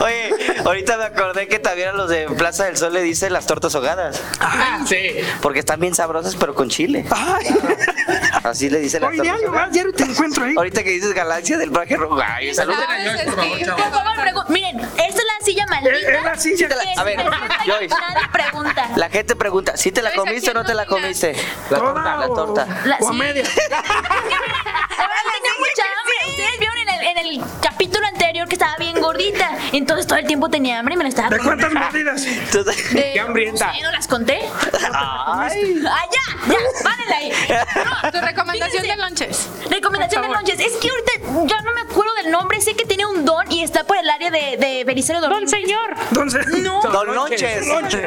Oye, 0.00 0.30
ahorita 0.64 0.96
me 0.96 1.04
acordé 1.04 1.48
que 1.48 1.58
también 1.58 1.88
a 1.90 1.92
los 1.92 2.08
de 2.08 2.26
Plaza 2.36 2.64
del 2.64 2.76
Sol 2.76 2.92
le 2.92 3.02
dicen 3.02 3.32
las 3.32 3.46
tortas 3.46 3.74
ahogadas. 3.74 4.22
Ah, 4.40 4.80
sí. 4.86 4.96
Porque 5.42 5.58
están 5.60 5.80
bien 5.80 5.94
sabrosas, 5.94 6.36
pero 6.36 6.54
con 6.54 6.68
chile. 6.68 7.04
Ay, 7.10 7.46
Así 8.44 8.70
le 8.70 8.78
dicen 8.78 9.02
las 9.02 9.10
hoy 9.10 9.16
tortas 9.18 9.32
diario, 9.34 9.48
ahogadas. 9.48 9.66
vas, 9.68 9.72
diario 9.74 9.92
te 9.92 10.04
encuentro 10.04 10.44
ahí. 10.44 10.54
Ahorita 10.56 10.82
que 10.82 10.90
dices 10.90 11.12
Galaxia 11.12 11.58
del 11.58 11.70
Parque 11.70 11.96
Rojo. 11.96 12.18
Ay, 12.24 12.54
saluden 12.54 12.78
a 12.80 13.04
Joyce, 13.04 13.24
por 13.24 13.34
favor, 13.36 13.58
chavos. 13.60 14.48
Miren, 14.48 14.78
esta 14.80 15.04
es 15.04 15.14
la 15.16 15.44
silla 15.44 15.66
maldita. 15.68 15.96
Es- 15.96 16.24
la 16.24 16.36
silla. 16.36 16.68
A 16.96 17.04
ver, 17.04 17.18
Joyce. 17.66 17.94
Nadie 17.94 18.28
pregunta. 18.32 18.88
La 18.96 19.10
gente 19.10 19.36
pregunta, 19.36 19.76
¿sí 19.76 19.92
te 19.92 20.02
la 20.02 20.10
¿a 20.10 20.12
comiste 20.28 20.50
o 20.50 20.54
no 20.54 20.64
te 20.64 20.74
la 20.74 20.86
comiste? 20.86 21.34
La 21.70 21.78
torta. 21.78 22.16
la 22.16 22.26
o- 22.28 22.34
torta. 22.34 22.66
La- 22.84 22.96
o 23.00 23.08
a 23.08 23.12
media. 23.12 23.42
La 23.70 23.82
verdad 23.82 25.24
tenía 25.32 25.52
mucha 25.58 25.84
hambre. 25.84 26.30
Ustedes 26.30 26.58
vieron 26.58 26.78
en 26.78 26.88
el, 26.88 27.02
en 27.04 27.18
el 27.18 27.44
capítulo 27.62 28.06
anterior 28.38 28.48
que 28.48 28.54
estaba 28.54 28.76
bien 28.78 29.00
gordita. 29.00 29.50
Entonces 29.72 30.06
todo 30.06 30.18
el 30.18 30.26
tiempo 30.26 30.48
tenía 30.48 30.78
hambre 30.78 30.94
y 30.94 30.96
me 30.96 31.04
la 31.04 31.08
estaba 31.10 31.28
¿De 31.30 31.38
cuántas 31.38 31.72
mordidas? 31.72 32.22
De- 32.24 33.12
Qué 33.12 33.20
hambrienta. 33.20 33.72
Sí, 33.74 33.80
¿No 33.82 33.90
las 33.90 34.06
conté? 34.06 34.40
Ay. 34.92 35.82
¡Ah, 35.86 36.04
ya! 36.10 36.52
¡Ya! 36.52 36.58
¡Párenla 36.84 37.16
ahí! 37.16 37.32
No, 38.04 38.10
Tu 38.12 38.20
recomendación 38.26 38.82
fíjense. 38.82 38.88
de 38.88 38.96
lonches. 38.96 39.48
Recomendación 39.70 40.22
de 40.22 40.28
lonches. 40.28 40.60
Es 40.60 40.72
que 40.76 40.88
ahorita 40.90 41.46
ya 41.46 41.60
no 41.62 41.72
me 41.74 41.80
acuerdo 41.82 42.12
del 42.22 42.30
nombre. 42.30 42.60
Sé 42.60 42.74
que 42.74 42.84
tiene 42.84 43.06
un 43.06 43.24
don 43.24 43.50
y 43.50 43.62
está 43.62 43.84
por 43.84 43.96
el 43.96 44.08
área 44.08 44.30
de, 44.30 44.56
de 44.56 44.84
Belisario 44.84 45.20
Don 45.20 45.30
Domínguez. 45.30 45.50
señor. 45.50 45.94
Entonces, 46.10 46.46
No. 46.62 46.80
Don 46.82 47.14
Lonches. 47.14 47.66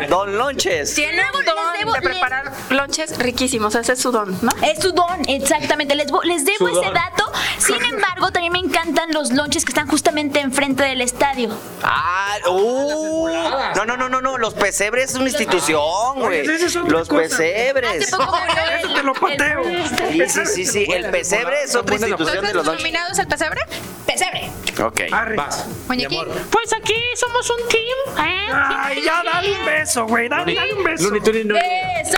Don 0.09 0.37
Lonches. 0.37 0.93
Tiene 0.95 1.17
Luego 1.17 1.37
un 1.39 1.45
les 1.45 1.53
don 1.55 1.73
debo- 1.79 1.93
de 1.93 2.01
preparar 2.01 2.51
lonches 2.69 3.17
riquísimos. 3.17 3.75
Ese 3.75 3.93
es 3.93 3.99
su 4.01 4.11
don, 4.11 4.37
¿no? 4.41 4.49
Es 4.61 4.79
su 4.81 4.91
don, 4.91 5.21
exactamente. 5.27 5.95
Les, 5.95 6.07
les 6.23 6.45
debo 6.45 6.57
Su 6.59 6.67
ese 6.69 6.85
don. 6.85 6.93
dato. 6.93 7.31
Sin 7.57 7.81
embargo, 7.83 8.31
también 8.31 8.51
me 8.53 8.59
encantan 8.59 9.11
los 9.11 9.31
lonches 9.31 9.65
que 9.65 9.71
están 9.71 9.87
justamente 9.87 10.20
enfrente 10.21 10.83
del 10.83 11.01
estadio. 11.01 11.49
Ah, 11.83 12.35
uh. 12.49 13.27
No, 13.75 13.85
no, 13.85 13.97
no, 13.97 14.09
no, 14.09 14.21
no. 14.21 14.37
Los 14.37 14.53
pesebres 14.53 15.11
es 15.11 15.15
una 15.15 15.29
institución, 15.29 16.19
güey. 16.19 16.45
Los 16.87 17.07
pesebres. 17.09 18.03
Hace 18.13 18.17
poco 18.17 18.37
murió 18.39 18.63
el- 18.71 18.79
Eso 18.85 18.93
te 18.93 19.03
lo 19.03 19.13
pateo. 19.13 19.63
Sí, 19.63 20.29
sí, 20.29 20.45
sí, 20.45 20.65
sí. 20.65 20.85
El 20.91 21.09
pesebre 21.11 21.63
es 21.63 21.75
otra 21.75 21.95
institución 21.95 22.45
de 22.45 22.53
los 22.53 22.65
lonches. 22.65 22.83
nominados 22.83 23.19
al 23.19 23.27
pesebre? 23.27 23.61
Pesebre. 24.05 24.49
Ok. 24.83 25.01
Arre. 25.11 25.35
Vas. 25.35 25.65
Muñequín. 25.87 26.27
Pues 26.51 26.73
aquí 26.73 26.95
somos 27.15 27.49
un 27.49 27.67
team. 27.69 28.27
¿eh? 28.27 28.47
Ay, 28.53 29.01
ya 29.03 29.21
dale 29.23 29.51
un 29.59 29.65
beso, 29.65 30.05
güey. 30.07 30.27
Dale, 30.29 30.53
dale 30.55 30.73
un 30.73 30.83
beso. 30.83 31.03
Looney 31.05 31.21
Tunes 31.21 31.45
no- 31.45 31.55
Beso. 31.55 32.17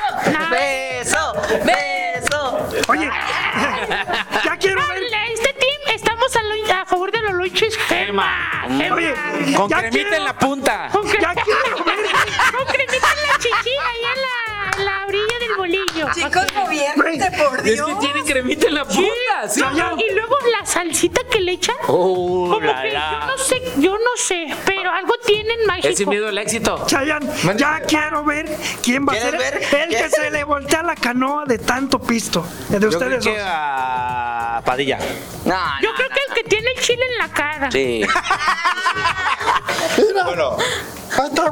Beso, 0.52 1.34
beso. 1.66 2.68
Oye, 2.88 3.10
los 7.54 7.62
lonches 7.62 7.78
gema. 7.78 8.66
Gema. 8.68 8.96
Oye, 8.96 9.14
Con 9.56 9.70
ya 9.70 9.78
cremita 9.78 9.92
quiero- 10.02 10.16
en 10.16 10.24
la 10.24 10.38
punta. 10.38 10.90
Con 10.92 11.04
cre- 11.08 11.22
Ya 11.22 11.34
quiero 11.44 11.84
ver. 11.86 11.96
con 12.56 12.66
cremita 12.66 13.08
en 13.14 13.28
la 13.28 13.38
chichilla 13.38 13.82
ahí 13.88 14.04
en 14.16 14.22
la, 14.22 14.78
en 14.78 14.86
la 14.86 15.06
orilla 15.08 15.40
del 15.40 15.58
bolillo. 15.58 16.08
Chicos, 16.14 16.54
moviéndote, 16.56 17.32
por 17.38 17.60
Es 17.60 17.64
Dios. 17.66 17.88
que 17.90 17.96
tiene 17.96 18.24
cremita 18.24 18.68
en 18.68 18.74
la 18.76 18.86
punta. 18.86 19.50
Sí. 19.50 19.60
No, 19.60 19.98
y 19.98 20.14
luego 20.14 20.38
la 20.60 20.66
salsita 20.66 21.22
que 21.30 21.40
le 21.42 21.54
echan. 21.54 21.76
Oh, 21.88 22.50
Como 22.54 22.60
la, 22.62 22.82
que 22.82 22.88
yo 22.90 22.94
la. 22.94 23.26
no 23.28 23.38
sé, 23.38 23.62
yo 23.78 23.94
no 23.94 24.16
sé, 24.16 24.48
pero 24.66 24.90
algo 24.92 25.14
tienen 25.26 25.66
mágico. 25.66 25.90
Es 25.90 25.98
sin 25.98 26.08
miedo 26.10 26.30
al 26.30 26.38
éxito. 26.38 26.86
Chayanne, 26.88 27.30
ya 27.58 27.82
quiero 27.82 28.24
ver 28.24 28.46
quién 28.84 29.06
va 29.06 29.14
a 29.14 29.16
ser 29.18 29.36
¿Quieres 29.38 29.72
ver? 29.72 29.82
el 29.84 29.90
que 29.98 30.10
se 30.10 30.32
le 30.32 30.44
voltea 30.46 30.82
la 30.84 30.96
canoa 30.96 31.44
de 31.46 31.60
tanto 31.60 32.00
pisto. 32.00 32.46
De 32.70 32.80
Yo 32.80 32.88
creo 32.88 32.90
ustedes 32.90 33.24
que 33.24 33.32
dos. 33.38 33.40
a 33.46 34.62
Padilla. 34.66 34.98
No, 35.46 35.56
Yo 35.82 35.90
no, 35.90 35.96
creo 35.96 36.10
no. 36.10 36.16
que 36.16 36.22
que 36.34 36.44
tiene 36.44 36.72
el 36.76 36.82
chile 36.82 37.02
en 37.12 37.18
la 37.28 37.34
cara. 37.34 37.72
Sí. 37.72 38.04
Bueno, 40.26 40.58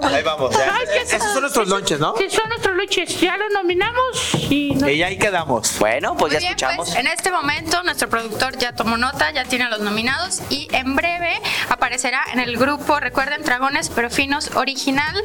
ahí 0.04 0.24
vamos. 0.24 0.52
ya. 0.58 0.74
Ay, 0.76 0.86
que 0.92 1.02
Esos 1.16 1.32
son 1.34 1.42
nuestros 1.42 1.68
lonches, 1.68 2.00
¿no? 2.00 2.16
Sí, 2.18 2.30
son 2.32 2.50
nuestros 2.50 2.76
lonches. 2.76 3.20
Ya 3.22 3.38
los 3.38 3.52
nominamos 3.52 4.34
y 4.50 4.74
no- 4.76 4.90
Y 4.90 5.04
ahí 5.04 5.18
quedamos. 5.20 5.78
Bueno, 5.78 6.16
pues 6.18 6.34
Muy 6.34 6.34
ya 6.34 6.40
bien, 6.40 6.52
escuchamos. 6.54 6.88
pues, 6.90 6.98
en 7.00 7.06
este 7.08 7.32
momento 7.32 7.84
nuestro 7.84 8.10
productor 8.10 8.58
ya 8.58 8.74
tomó 8.74 8.98
nota, 8.98 9.30
ya 9.32 9.44
tiene 9.46 9.66
a 9.66 9.70
los 9.70 9.82
nominados 9.82 10.42
y 10.50 10.68
en 10.72 10.96
breve 10.96 11.40
aparecerá 11.70 12.24
en 12.34 12.40
el 12.40 12.58
grupo, 12.58 13.00
recuerden, 13.00 13.44
Dragones 13.44 13.90
pero 13.94 14.10
Finos 14.10 14.50
Original. 14.56 15.22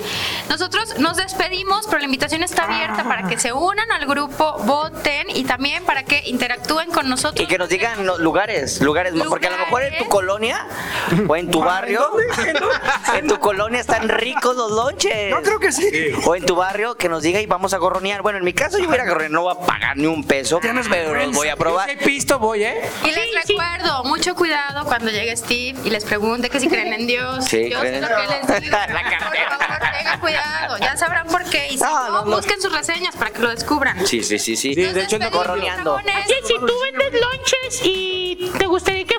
Nosotros 0.50 0.98
nos 0.98 1.16
despedimos, 1.16 1.86
pero 1.86 1.98
la 1.98 2.04
invitación 2.04 2.42
está 2.42 2.64
abierta 2.64 3.04
para 3.04 3.26
que 3.28 3.38
se 3.38 3.52
unan 3.54 3.90
al 3.90 4.06
grupo, 4.06 4.56
voten 4.64 5.30
y 5.30 5.44
también 5.44 5.84
para 5.84 6.02
que 6.02 6.22
interactúen 6.26 6.90
con 6.90 7.08
nosotros. 7.08 7.42
Y 7.42 7.46
que 7.46 7.56
nos 7.58 7.68
digan 7.70 8.04
los 8.04 8.18
lugares, 8.18 8.80
lugares, 8.82 9.14
porque 9.28 9.45
a 9.46 9.50
lo 9.50 9.58
mejor 9.58 9.82
en 9.82 9.90
tu 9.98 10.04
Lugares. 10.04 10.08
colonia 10.10 10.66
o 11.28 11.36
en 11.36 11.50
tu 11.50 11.60
barrio, 11.60 12.10
en 13.14 13.28
tu 13.28 13.38
colonia 13.38 13.80
están 13.80 14.08
ricos 14.08 14.56
los 14.56 14.70
lonches. 14.72 15.30
Yo 15.30 15.42
creo 15.42 15.58
que 15.60 15.72
sí. 15.72 15.88
O 16.24 16.34
en 16.34 16.44
tu 16.46 16.56
barrio 16.56 16.96
que 16.96 17.08
nos 17.08 17.22
diga 17.22 17.40
y 17.40 17.46
vamos 17.46 17.74
a 17.74 17.78
gorronear. 17.78 18.22
Bueno, 18.22 18.38
en 18.38 18.44
mi 18.44 18.52
caso 18.52 18.78
yo 18.78 18.88
voy 18.88 18.98
a 18.98 19.04
gorronear, 19.06 19.30
no 19.30 19.42
voy 19.42 19.54
a 19.60 19.66
pagar 19.66 19.96
ni 19.96 20.06
un 20.06 20.24
peso, 20.24 20.60
pero 20.60 21.14
los 21.14 21.32
voy 21.34 21.48
a 21.48 21.56
probar. 21.56 21.88
pisto, 21.98 22.38
voy, 22.38 22.64
¿eh? 22.64 22.80
Y 23.04 23.10
les 23.10 23.46
recuerdo, 23.46 24.04
mucho 24.04 24.34
cuidado 24.34 24.84
cuando 24.84 25.10
llegue 25.10 25.36
Steve 25.36 25.78
y 25.84 25.90
les 25.90 26.04
pregunte 26.04 26.50
que 26.50 26.60
si 26.60 26.68
creen 26.68 26.92
en 26.92 27.06
Dios. 27.06 27.44
Sí, 27.44 27.70
creen. 27.70 28.02
sé 28.04 28.10
lo 28.10 28.16
que 28.16 28.26
les 28.54 28.62
digo. 28.62 28.76
La 28.86 29.02
cartera. 29.02 29.48
Por 29.58 29.66
favor, 29.66 29.90
tengan 29.98 30.20
cuidado. 30.20 30.78
Ya 30.78 30.96
sabrán 30.96 31.26
por 31.26 31.44
qué. 31.44 31.68
Y 31.70 31.78
si 31.78 31.84
No, 31.84 31.90
no, 32.08 32.10
no, 32.10 32.24
no. 32.24 32.36
busquen 32.36 32.60
sus 32.60 32.72
reseñas 32.72 33.14
para 33.16 33.30
que 33.30 33.40
lo 33.40 33.50
descubran. 33.50 34.06
Sí, 34.06 34.22
sí, 34.22 34.38
sí, 34.38 34.56
sí. 34.56 34.74
Sí, 34.74 34.82
de 34.84 35.02
hecho, 35.02 35.18
no 35.18 35.30
gorroneando. 35.30 35.94
Oye, 35.94 36.12
si 36.44 36.54
tú 36.54 36.72
vendes 36.82 37.20
lonches 37.20 37.80
y 37.84 38.52
te 38.58 38.66
gustaría 38.66 39.04
que 39.04 39.18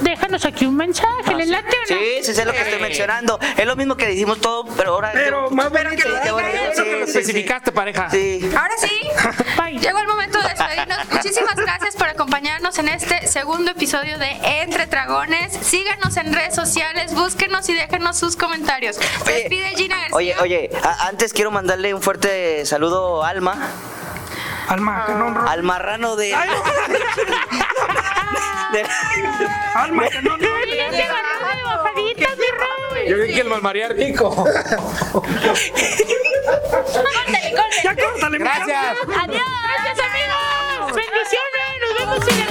déjanos 0.00 0.44
aquí 0.44 0.64
un 0.66 0.76
mensaje. 0.76 1.34
¿Les 1.36 1.48
late 1.48 1.66
o 1.68 1.80
no? 1.94 1.98
Sí, 2.00 2.04
sí, 2.22 2.34
sé 2.34 2.44
lo 2.44 2.52
que 2.52 2.60
estoy 2.62 2.80
mencionando. 2.80 3.38
Es 3.56 3.66
lo 3.66 3.76
mismo 3.76 3.96
que 3.96 4.06
decimos 4.06 4.40
todo, 4.40 4.64
pero 4.76 4.94
ahora. 4.94 5.10
Pero 5.12 5.50
más 5.50 5.68
Pero 5.72 5.90
que 5.90 5.96
lo 5.96 6.16
Sí, 6.16 6.22
sí, 6.22 6.28
Eso 6.72 6.84
que 6.84 6.92
lo 7.00 7.06
sí, 7.06 7.12
sí. 7.12 7.18
especificaste, 7.18 7.72
pareja. 7.72 8.08
Sí. 8.10 8.40
Ahora 8.56 8.74
sí, 8.78 9.00
Bye. 9.62 9.78
llegó 9.78 9.98
el 9.98 10.06
momento 10.08 10.40
de 10.40 10.48
despedirnos. 10.48 10.98
Muchísimas 11.10 11.56
gracias 11.56 11.96
por 11.96 12.08
acompañarnos 12.08 12.78
en 12.78 12.88
este 12.88 13.26
segundo 13.26 13.70
episodio 13.72 14.18
de 14.18 14.30
Entre 14.62 14.86
Dragones. 14.86 15.52
Síganos 15.62 16.16
en 16.16 16.32
redes 16.32 16.54
sociales, 16.54 17.14
búsquenos 17.14 17.68
y 17.68 17.74
déjenos 17.74 18.18
sus 18.18 18.36
comentarios. 18.36 18.96
Se 18.96 19.02
Oye, 19.24 19.32
despide 19.40 19.68
Gina 19.76 19.96
García. 19.96 20.16
Oye, 20.16 20.34
oye, 20.40 20.70
antes 21.00 21.32
quiero 21.32 21.50
mandarle 21.50 21.94
un 21.94 22.02
fuerte 22.02 22.64
saludo 22.66 23.22
a 23.24 23.28
Alma, 23.28 23.56
Alma, 24.68 25.04
canón 25.06 25.34
rojo. 25.34 25.48
al 25.48 25.62
marrano 25.62 26.16
de. 26.16 26.34
Ay, 26.34 26.48
De... 28.72 28.86
Alma, 29.74 30.08
que 30.08 30.22
no, 30.22 30.36
no, 30.36 30.52
yo 33.06 33.16
creo 33.16 33.26
que 33.34 33.40
el 33.40 33.48
malmaría 33.48 33.88
rico. 33.88 34.30
córtale, 34.34 35.32
córtale. 37.50 37.82
Ya 37.84 37.96
córtale, 37.96 38.38
Gracias. 38.38 38.96
Adiós. 39.22 39.42
Gracias, 39.74 39.98
amigos. 40.08 40.94
Bendiciones. 40.94 41.80
Nos 41.80 41.92
vemos 41.98 42.28
en 42.28 42.41